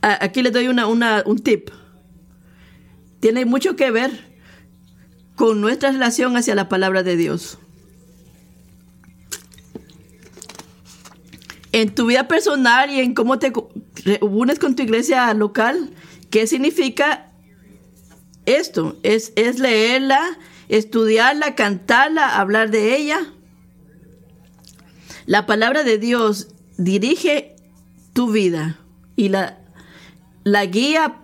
[0.00, 1.70] Aquí le doy una, un tip.
[3.20, 4.27] Tiene mucho que ver
[5.38, 7.58] con nuestra relación hacia la palabra de Dios.
[11.70, 13.52] En tu vida personal y en cómo te
[14.20, 15.90] unes con tu iglesia local,
[16.30, 17.30] ¿qué significa
[18.46, 18.98] esto?
[19.04, 20.20] Es, es leerla,
[20.68, 23.32] estudiarla, cantarla, hablar de ella.
[25.26, 27.54] La palabra de Dios dirige
[28.12, 28.80] tu vida
[29.14, 29.60] y la,
[30.42, 31.20] la guía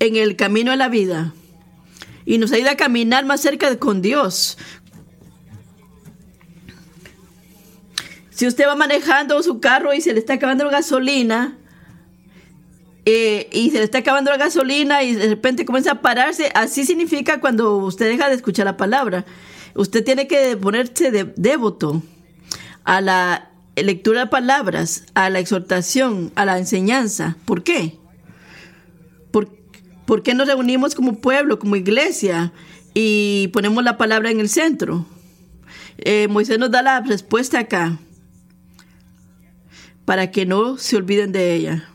[0.00, 1.34] en el camino de la vida
[2.28, 4.58] y nos ayuda a caminar más cerca con Dios.
[8.28, 11.56] Si usted va manejando su carro y se le está acabando la gasolina,
[13.06, 16.84] eh, y se le está acabando la gasolina y de repente comienza a pararse, así
[16.84, 19.24] significa cuando usted deja de escuchar la palabra.
[19.74, 22.02] Usted tiene que ponerse de, devoto
[22.84, 27.38] a la lectura de palabras, a la exhortación, a la enseñanza.
[27.46, 27.96] ¿Por qué?
[30.08, 32.54] ¿Por, ¿Por qué nos reunimos como pueblo, como iglesia
[32.94, 35.04] y ponemos la palabra en el centro?
[35.98, 37.98] Eh, Moisés nos da la respuesta acá
[40.06, 41.88] para que no se olviden de ella.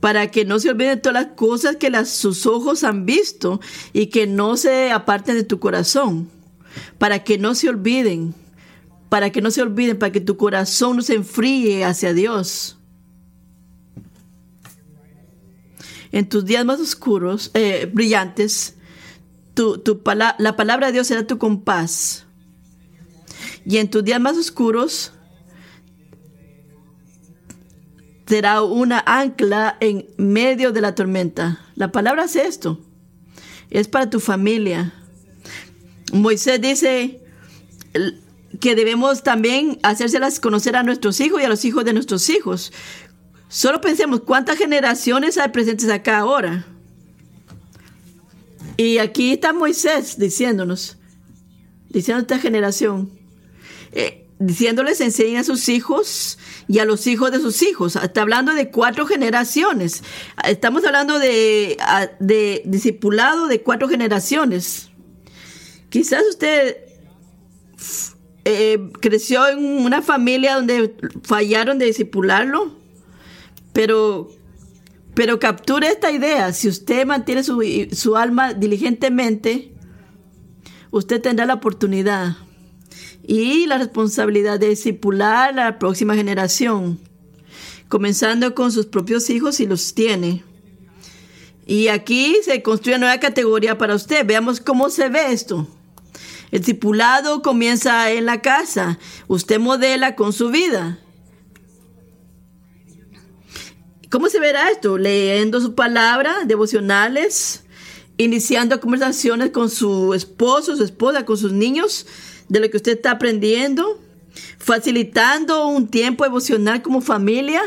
[0.00, 3.62] Para que no se olviden todas las cosas que las, sus ojos han visto
[3.94, 6.28] y que no se aparten de tu corazón.
[6.98, 8.34] Para que no se olviden.
[9.08, 12.73] Para que no se olviden, para que tu corazón no se enfríe hacia Dios.
[16.14, 18.76] En tus días más oscuros, eh, brillantes,
[19.54, 19.82] tu,
[20.38, 22.24] la palabra de Dios será tu compás
[23.66, 25.12] y en tus días más oscuros
[28.28, 31.60] será una ancla en medio de la tormenta.
[31.74, 32.80] La palabra es esto.
[33.70, 34.94] Es para tu familia.
[36.12, 37.20] Moisés dice
[38.60, 42.72] que debemos también hacérselas conocer a nuestros hijos y a los hijos de nuestros hijos.
[43.54, 46.66] Solo pensemos cuántas generaciones hay presentes acá ahora.
[48.76, 50.96] Y aquí está Moisés diciéndonos,
[51.88, 53.12] diciendo a esta generación,
[53.92, 56.36] eh, diciéndoles enseñen a sus hijos
[56.66, 57.94] y a los hijos de sus hijos.
[57.94, 60.02] Está hablando de cuatro generaciones.
[60.44, 61.76] Estamos hablando de,
[62.64, 64.90] discipulado de cuatro generaciones.
[65.90, 66.76] Quizás usted
[68.44, 72.82] eh, creció en una familia donde fallaron de discipularlo,
[73.74, 74.30] pero,
[75.14, 76.54] pero capture esta idea.
[76.54, 77.62] Si usted mantiene su,
[77.92, 79.74] su alma diligentemente,
[80.90, 82.36] usted tendrá la oportunidad
[83.26, 87.00] y la responsabilidad de discipular a la próxima generación,
[87.88, 90.44] comenzando con sus propios hijos si los tiene.
[91.66, 94.24] Y aquí se construye una nueva categoría para usted.
[94.24, 95.66] Veamos cómo se ve esto.
[96.52, 98.98] El discipulado comienza en la casa.
[99.26, 101.00] Usted modela con su vida.
[104.14, 104.96] ¿Cómo se verá esto?
[104.96, 107.64] Leyendo su palabra, devocionales,
[108.16, 112.06] iniciando conversaciones con su esposo, su esposa, con sus niños,
[112.48, 114.00] de lo que usted está aprendiendo,
[114.58, 117.60] facilitando un tiempo emocional como familia,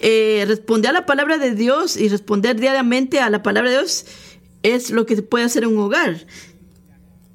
[0.00, 4.06] eh, responder a la palabra de Dios y responder diariamente a la palabra de Dios
[4.64, 6.26] es lo que puede hacer un hogar.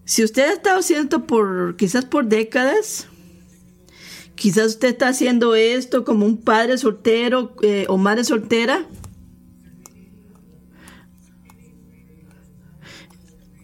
[0.03, 3.07] Si usted ha estado haciendo por quizás por décadas,
[4.39, 8.87] quizás usted está haciendo esto como un padre soltero eh, o madre soltera,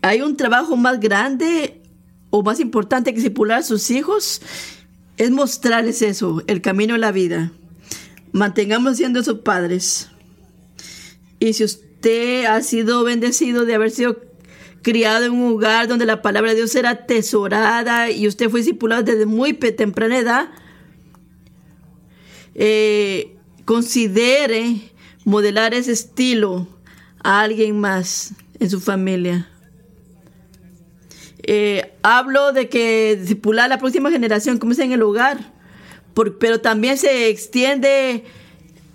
[0.01, 1.81] hay un trabajo más grande
[2.29, 4.41] o más importante que discipular a sus hijos
[5.17, 7.51] es mostrarles eso, el camino de la vida.
[8.33, 10.09] Mantengamos siendo sus padres.
[11.39, 14.21] Y si usted usted ha sido bendecido de haber sido
[14.83, 19.01] criado en un lugar donde la palabra de Dios era atesorada y usted fue discipulado
[19.01, 20.49] desde muy temprana edad,
[22.55, 23.35] eh,
[23.65, 24.91] considere
[25.25, 26.67] modelar ese estilo
[27.23, 29.49] a alguien más en su familia.
[31.43, 35.53] Eh, hablo de que discipular la próxima generación comienza en el hogar,
[36.39, 38.23] pero también se extiende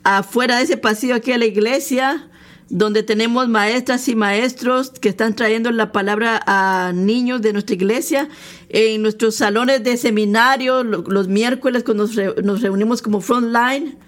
[0.02, 2.28] afuera de ese pasillo aquí a la iglesia,
[2.68, 8.28] donde tenemos maestras y maestros que están trayendo la palabra a niños de nuestra iglesia,
[8.72, 13.98] en nuestros salones de seminario, los miércoles cuando nos, reunimos como frontline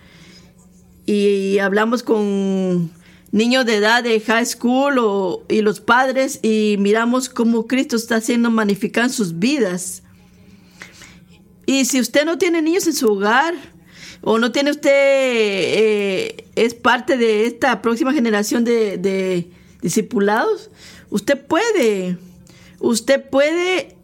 [1.05, 2.93] y hablamos con
[3.33, 8.51] niños de edad de high school y los padres y miramos cómo Cristo está haciendo
[8.51, 10.05] magnificar sus vidas.
[11.67, 13.55] Y si usted no tiene niños en su hogar,
[14.21, 19.51] o no tiene usted, eh, es parte de esta próxima generación de,
[19.81, 20.71] discipulados,
[21.11, 22.17] usted puede,
[22.79, 23.97] usted puede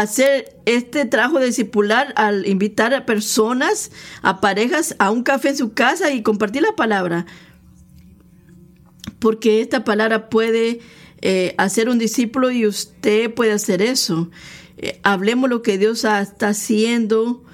[0.00, 3.90] hacer este trabajo de discipular al invitar a personas,
[4.22, 7.26] a parejas, a un café en su casa y compartir la palabra.
[9.18, 10.80] Porque esta palabra puede
[11.22, 14.30] eh, hacer un discípulo y usted puede hacer eso.
[14.76, 17.44] Eh, hablemos lo que Dios está haciendo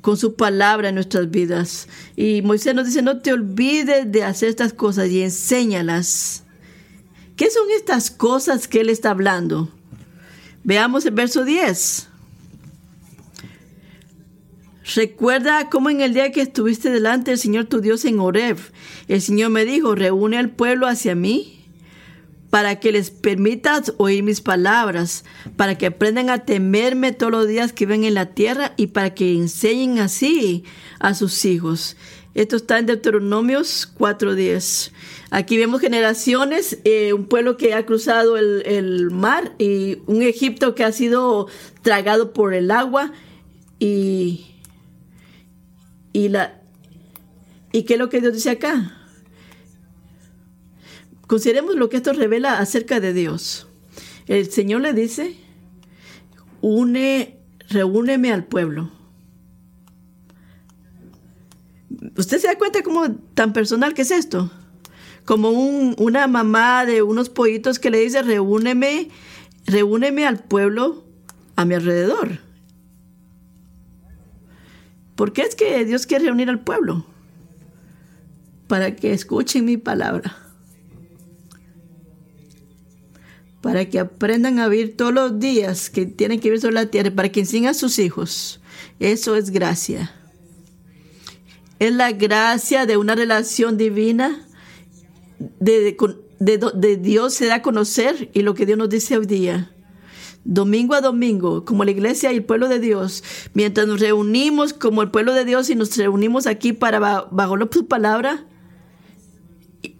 [0.00, 1.88] con su palabra en nuestras vidas.
[2.16, 6.44] Y Moisés nos dice, no te olvides de hacer estas cosas y enséñalas.
[7.36, 9.72] ¿Qué son estas cosas que él está hablando?
[10.64, 12.08] Veamos el verso 10.
[14.94, 18.56] Recuerda cómo en el día que estuviste delante del Señor tu Dios en Horeb,
[19.06, 21.58] el Señor me dijo, reúne al pueblo hacia mí
[22.48, 25.24] para que les permitas oír mis palabras,
[25.56, 29.14] para que aprendan a temerme todos los días que ven en la tierra y para
[29.14, 30.64] que enseñen así
[30.98, 31.96] a sus hijos.
[32.34, 34.92] Esto está en Deuteronomios 4.10.
[35.30, 40.74] Aquí vemos generaciones, eh, un pueblo que ha cruzado el, el, mar y un Egipto
[40.74, 41.48] que ha sido
[41.82, 43.12] tragado por el agua
[43.78, 44.46] y,
[46.14, 46.62] y, la,
[47.72, 48.94] ¿y qué es lo que Dios dice acá?
[51.26, 53.68] Consideremos lo que esto revela acerca de Dios.
[54.28, 55.36] El Señor le dice,
[56.62, 58.90] une, reúneme al pueblo.
[62.16, 64.50] ¿Usted se da cuenta cómo tan personal que es esto?
[65.28, 69.10] Como una mamá de unos pollitos que le dice, reúneme,
[69.66, 71.04] reúneme al pueblo
[71.54, 72.38] a mi alrededor.
[75.16, 77.04] ¿Por qué es que Dios quiere reunir al pueblo?
[78.68, 80.34] Para que escuchen mi palabra.
[83.60, 87.10] para que aprendan a vivir todos los días que tienen que vivir sobre la tierra,
[87.10, 88.60] para que enseñen a sus hijos.
[88.98, 90.10] Eso es gracia.
[91.78, 94.47] Es la gracia de una relación divina,
[95.38, 95.96] de,
[96.40, 99.72] de, Dios se da a conocer y lo que Dios nos dice hoy día.
[100.44, 103.22] Domingo a domingo, como la iglesia y el pueblo de Dios,
[103.54, 106.98] mientras nos reunimos como el pueblo de Dios y nos reunimos aquí para
[107.30, 108.46] bajo su palabra,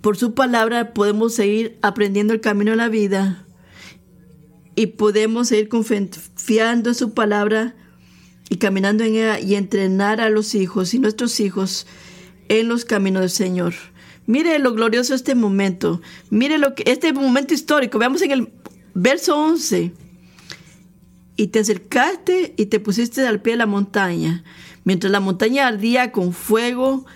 [0.01, 3.47] por su palabra podemos seguir aprendiendo el camino de la vida
[4.75, 7.75] y podemos ir confiando en su palabra
[8.49, 11.87] y caminando en ella y entrenar a los hijos y nuestros hijos
[12.49, 13.75] en los caminos del Señor.
[14.29, 16.03] Mire lo glorioso este momento.
[16.29, 17.99] Mire lo que este momento histórico.
[17.99, 18.53] Veamos en el
[18.93, 19.91] verso 11.
[21.37, 24.45] Y te acercaste y te pusiste al pie de la montaña,
[24.85, 27.07] mientras la montaña ardía con fuego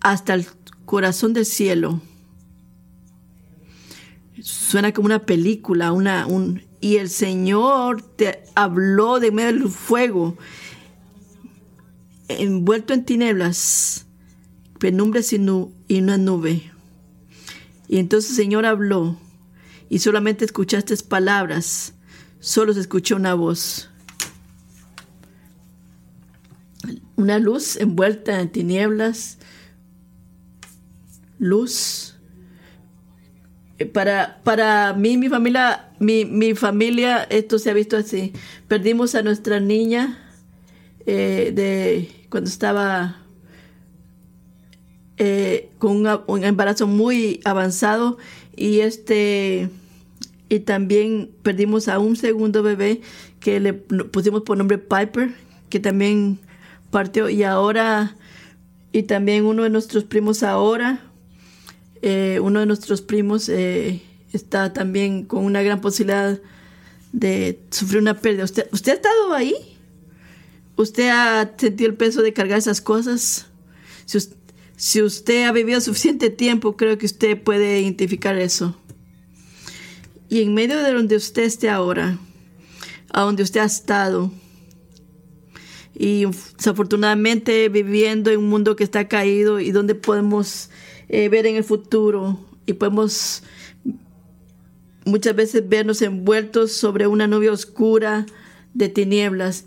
[0.00, 0.46] hasta el
[0.84, 2.00] corazón del cielo.
[4.40, 10.36] Suena como una película, una, un, y el Señor te habló de medio del fuego,
[12.26, 14.01] envuelto en tinieblas,
[14.82, 16.72] penumbres y, y una nube.
[17.86, 19.16] Y entonces el Señor habló
[19.88, 21.94] y solamente escuchaste palabras,
[22.40, 23.88] solo se escuchó una voz.
[27.14, 29.38] Una luz envuelta en tinieblas,
[31.38, 32.16] luz
[33.92, 38.32] para, para mí, mi familia, mi, mi, familia, esto se ha visto así.
[38.66, 40.18] Perdimos a nuestra niña
[41.06, 43.21] eh, de cuando estaba
[45.24, 48.18] eh, con un embarazo muy avanzado
[48.56, 49.70] y este
[50.48, 53.02] y también perdimos a un segundo bebé
[53.38, 55.32] que le pusimos por nombre Piper,
[55.68, 56.40] que también
[56.90, 58.16] partió y ahora
[58.90, 61.00] y también uno de nuestros primos ahora
[62.02, 64.02] eh, uno de nuestros primos eh,
[64.32, 66.40] está también con una gran posibilidad
[67.12, 68.42] de sufrir una pérdida.
[68.42, 69.54] ¿Usted, ¿Usted ha estado ahí?
[70.74, 73.46] ¿Usted ha sentido el peso de cargar esas cosas?
[74.82, 78.76] Si usted ha vivido suficiente tiempo, creo que usted puede identificar eso.
[80.28, 82.18] Y en medio de donde usted esté ahora,
[83.12, 84.32] a donde usted ha estado,
[85.94, 86.24] y
[86.56, 90.68] desafortunadamente viviendo en un mundo que está caído y donde podemos
[91.08, 93.44] eh, ver en el futuro y podemos
[95.04, 98.26] muchas veces vernos envueltos sobre una nube oscura
[98.74, 99.64] de tinieblas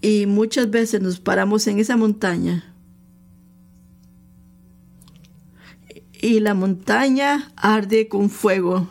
[0.00, 2.71] y muchas veces nos paramos en esa montaña
[6.22, 8.88] y la montaña arde con fuego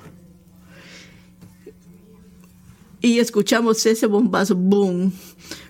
[3.01, 5.11] y escuchamos ese bombazo boom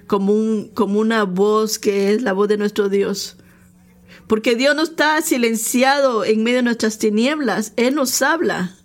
[0.05, 3.37] como, un, como una voz que es la voz de nuestro Dios.
[4.27, 8.75] Porque Dios no está silenciado en medio de nuestras tinieblas, Él nos habla.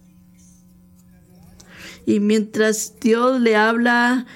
[2.07, 4.27] Y mientras Dios le habla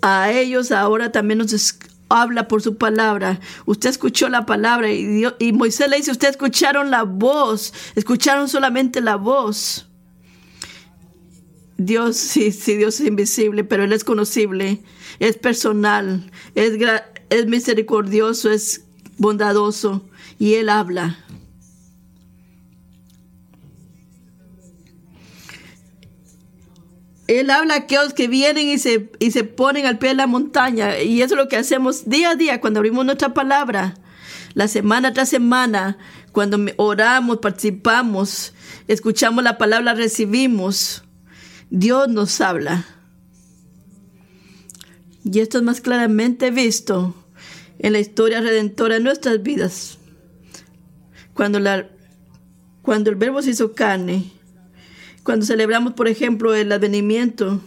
[0.00, 1.52] a ellos, ahora también nos
[2.10, 3.40] habla por su palabra.
[3.64, 9.00] Usted escuchó la palabra y, y Moisés le dice, usted escucharon la voz, escucharon solamente
[9.00, 9.86] la voz.
[11.78, 14.82] Dios, sí, sí, Dios es invisible, pero Él es conocible,
[15.18, 18.84] es personal, es misericordioso, es
[19.16, 20.04] bondadoso
[20.38, 21.18] y Él habla.
[27.38, 30.26] Él habla a aquellos que vienen y se, y se ponen al pie de la
[30.26, 30.98] montaña.
[31.00, 33.94] Y eso es lo que hacemos día a día cuando abrimos nuestra palabra.
[34.54, 35.96] La semana tras semana,
[36.32, 38.52] cuando oramos, participamos,
[38.88, 41.04] escuchamos la palabra, recibimos.
[41.70, 42.84] Dios nos habla.
[45.22, 47.14] Y esto es más claramente visto
[47.78, 49.98] en la historia redentora de nuestras vidas.
[51.32, 51.88] Cuando, la,
[52.82, 54.32] cuando el verbo se hizo carne,
[55.22, 57.60] cuando celebramos, por ejemplo, el advenimiento,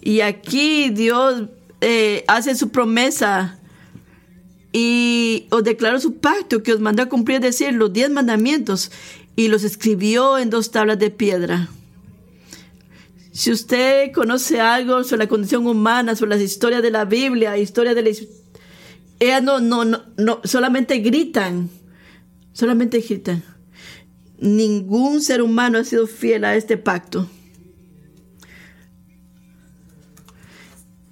[0.00, 1.44] y aquí Dios
[1.80, 3.58] eh, hace su promesa
[4.72, 8.90] y os declaró su pacto que os mandó a cumplir, es decir, los diez mandamientos,
[9.36, 11.68] y los escribió en dos tablas de piedra.
[13.32, 17.94] Si usted conoce algo sobre la condición humana, sobre las historias de la Biblia, historia
[17.94, 18.10] de la
[19.20, 21.70] ellas no, no, no, no, solamente gritan,
[22.52, 23.42] solamente gritan.
[24.38, 27.28] Ningún ser humano ha sido fiel a este pacto.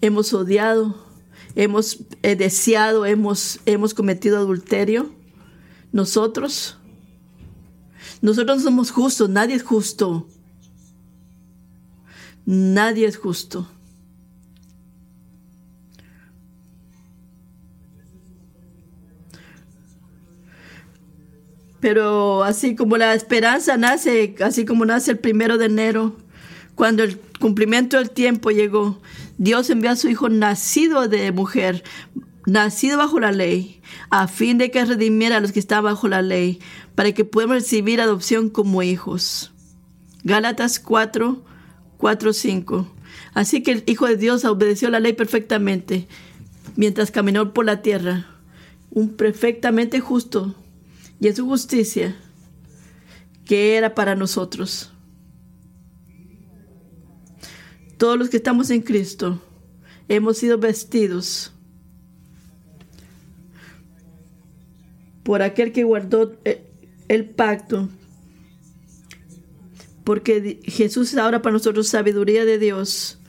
[0.01, 1.07] Hemos odiado,
[1.55, 5.15] hemos eh, deseado, hemos, hemos cometido adulterio.
[5.93, 6.79] Nosotros,
[8.21, 10.27] nosotros no somos justos, nadie es justo.
[12.45, 13.69] Nadie es justo.
[21.83, 26.17] Pero así como la esperanza nace, así como nace el primero de enero,
[26.77, 29.03] cuando el cumplimiento del tiempo llegó,
[29.37, 31.83] Dios envió a su Hijo nacido de mujer,
[32.47, 33.81] nacido bajo la ley,
[34.11, 36.61] a fin de que redimiera a los que estaban bajo la ley,
[36.95, 39.53] para que podamos recibir adopción como hijos.
[40.23, 41.43] Gálatas 4,
[41.97, 42.95] 4, 5.
[43.35, 46.07] Así que el Hijo de Dios obedeció la ley perfectamente
[46.77, 48.29] mientras caminó por la tierra,
[48.91, 50.55] un perfectamente justo
[51.23, 52.17] y en su justicia
[53.45, 54.93] que era para nosotros.
[57.97, 59.41] Todos los que estamos en Cristo
[60.09, 61.53] hemos sido vestidos
[65.23, 66.69] por aquel que guardó eh,
[67.07, 67.89] el pacto
[70.03, 73.21] porque Jesús es ahora para nosotros sabiduría de Dios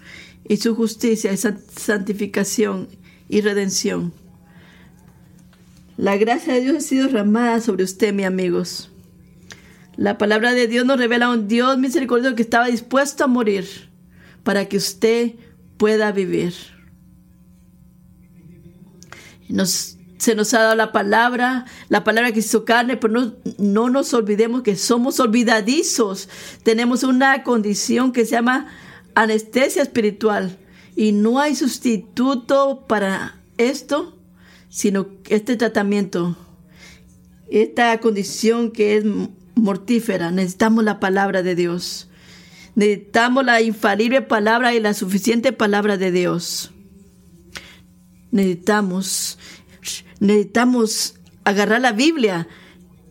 [0.49, 2.87] y su justicia y santificación
[3.29, 4.22] y redención.
[5.97, 8.89] La gracia de Dios ha sido derramada sobre usted, mis amigos.
[9.95, 13.67] La palabra de Dios nos revela a un Dios misericordioso que estaba dispuesto a morir
[14.43, 15.33] para que usted
[15.77, 16.53] pueda vivir.
[19.49, 23.89] Nos se nos ha dado la palabra, la palabra que hizo carne, pero no, no
[23.89, 26.29] nos olvidemos que somos olvidadizos.
[26.63, 28.67] Tenemos una condición que se llama
[29.15, 30.57] anestesia espiritual
[30.95, 34.12] y no hay sustituto para esto,
[34.73, 36.35] sino este tratamiento,
[37.47, 39.05] esta condición que es
[39.53, 40.31] mortífera.
[40.31, 42.09] Necesitamos la palabra de Dios.
[42.73, 46.71] Necesitamos la infalible palabra y la suficiente palabra de Dios.
[48.31, 49.37] Necesitamos
[50.19, 52.47] necesitamos agarrar la Biblia.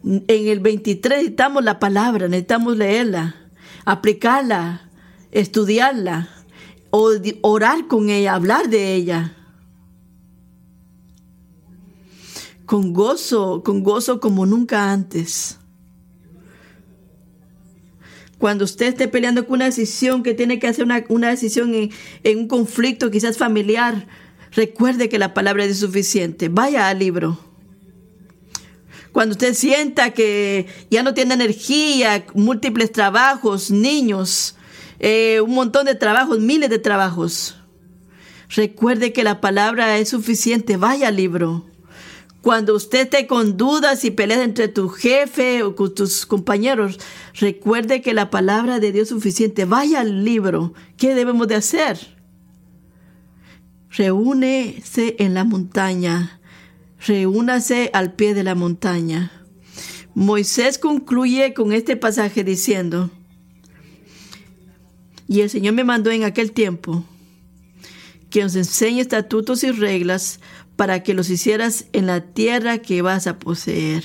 [0.02, 3.36] En el 23 necesitamos la palabra, necesitamos leerla,
[3.84, 4.90] aplicarla,
[5.30, 6.28] estudiarla,
[6.90, 9.36] orar con ella, hablar de ella.
[12.72, 15.58] Con gozo, con gozo como nunca antes.
[18.38, 21.90] Cuando usted esté peleando con una decisión que tiene que hacer una, decisión en,
[22.22, 24.08] en un conflicto quizás familiar,
[24.52, 26.48] Recuerde que la palabra es suficiente.
[26.48, 27.38] Vaya al libro.
[29.12, 34.56] Cuando usted sienta que ya no tiene energía, múltiples trabajos, niños,
[34.98, 37.58] eh, un montón de trabajos, miles de trabajos.
[38.48, 40.78] Recuerde que la palabra es suficiente.
[40.78, 41.71] Vaya al libro.
[42.42, 46.98] Cuando usted esté con dudas y peleas entre tu jefe o con tus compañeros,
[47.34, 49.64] recuerde que la palabra de Dios es suficiente.
[49.64, 50.74] Vaya al libro.
[50.96, 51.98] ¿Qué debemos de hacer?
[53.90, 56.40] Reúnese en la montaña.
[57.06, 59.30] Reúnase al pie de la montaña.
[60.14, 63.10] Moisés concluye con este pasaje diciendo,
[65.28, 67.04] y el Señor me mandó en aquel tiempo
[68.30, 70.40] que os enseñe estatutos y reglas
[70.76, 74.04] para que los hicieras en la tierra que vas a poseer.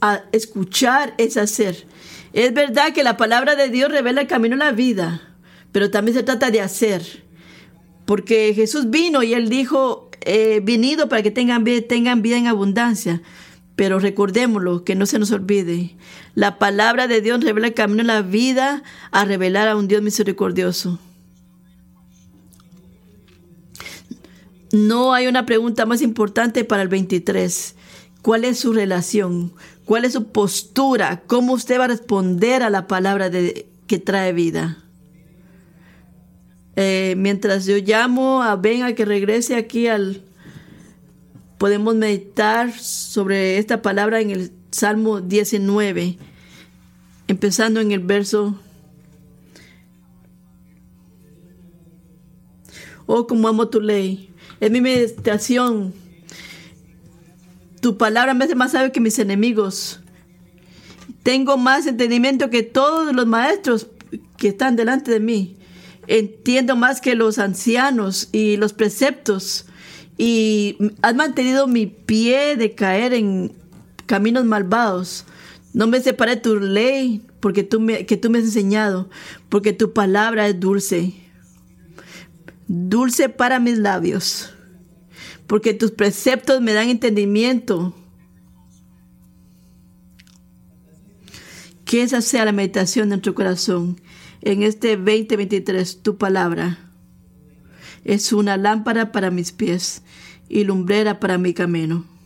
[0.00, 1.86] A escuchar es hacer.
[2.32, 5.34] Es verdad que la palabra de Dios revela el camino a la vida,
[5.72, 7.24] pero también se trata de hacer.
[8.04, 10.10] Porque Jesús vino y él dijo,
[10.62, 13.22] venido para que tengan, tengan vida en abundancia.
[13.76, 15.96] Pero recordémoslo, que no se nos olvide.
[16.34, 20.02] La palabra de Dios revela el camino a la vida a revelar a un Dios
[20.02, 20.98] misericordioso.
[24.72, 27.74] No hay una pregunta más importante para el 23.
[28.22, 29.52] ¿Cuál es su relación?
[29.84, 31.22] ¿Cuál es su postura?
[31.26, 34.84] ¿Cómo usted va a responder a la palabra de, que trae vida?
[36.76, 40.22] Eh, mientras yo llamo a Ben a que regrese aquí al...
[41.56, 46.18] Podemos meditar sobre esta palabra en el Salmo 19,
[47.26, 48.60] empezando en el verso
[53.10, 54.30] Oh, como amo tu ley.
[54.60, 55.94] Es mi meditación.
[57.80, 60.00] Tu palabra me hace más sabio que mis enemigos.
[61.22, 63.86] Tengo más entendimiento que todos los maestros
[64.36, 65.56] que están delante de mí.
[66.08, 69.66] Entiendo más que los ancianos y los preceptos.
[70.16, 73.52] Y has mantenido mi pie de caer en
[74.06, 75.24] caminos malvados.
[75.72, 79.08] No me separé tu ley porque tú me, que tú me has enseñado,
[79.48, 81.14] porque tu palabra es dulce
[82.68, 84.54] dulce para mis labios,
[85.46, 87.94] porque tus preceptos me dan entendimiento.
[91.84, 93.98] Que esa sea la meditación de nuestro corazón
[94.42, 96.78] en este 2023, tu palabra.
[98.04, 100.02] Es una lámpara para mis pies
[100.48, 102.17] y lumbrera para mi camino.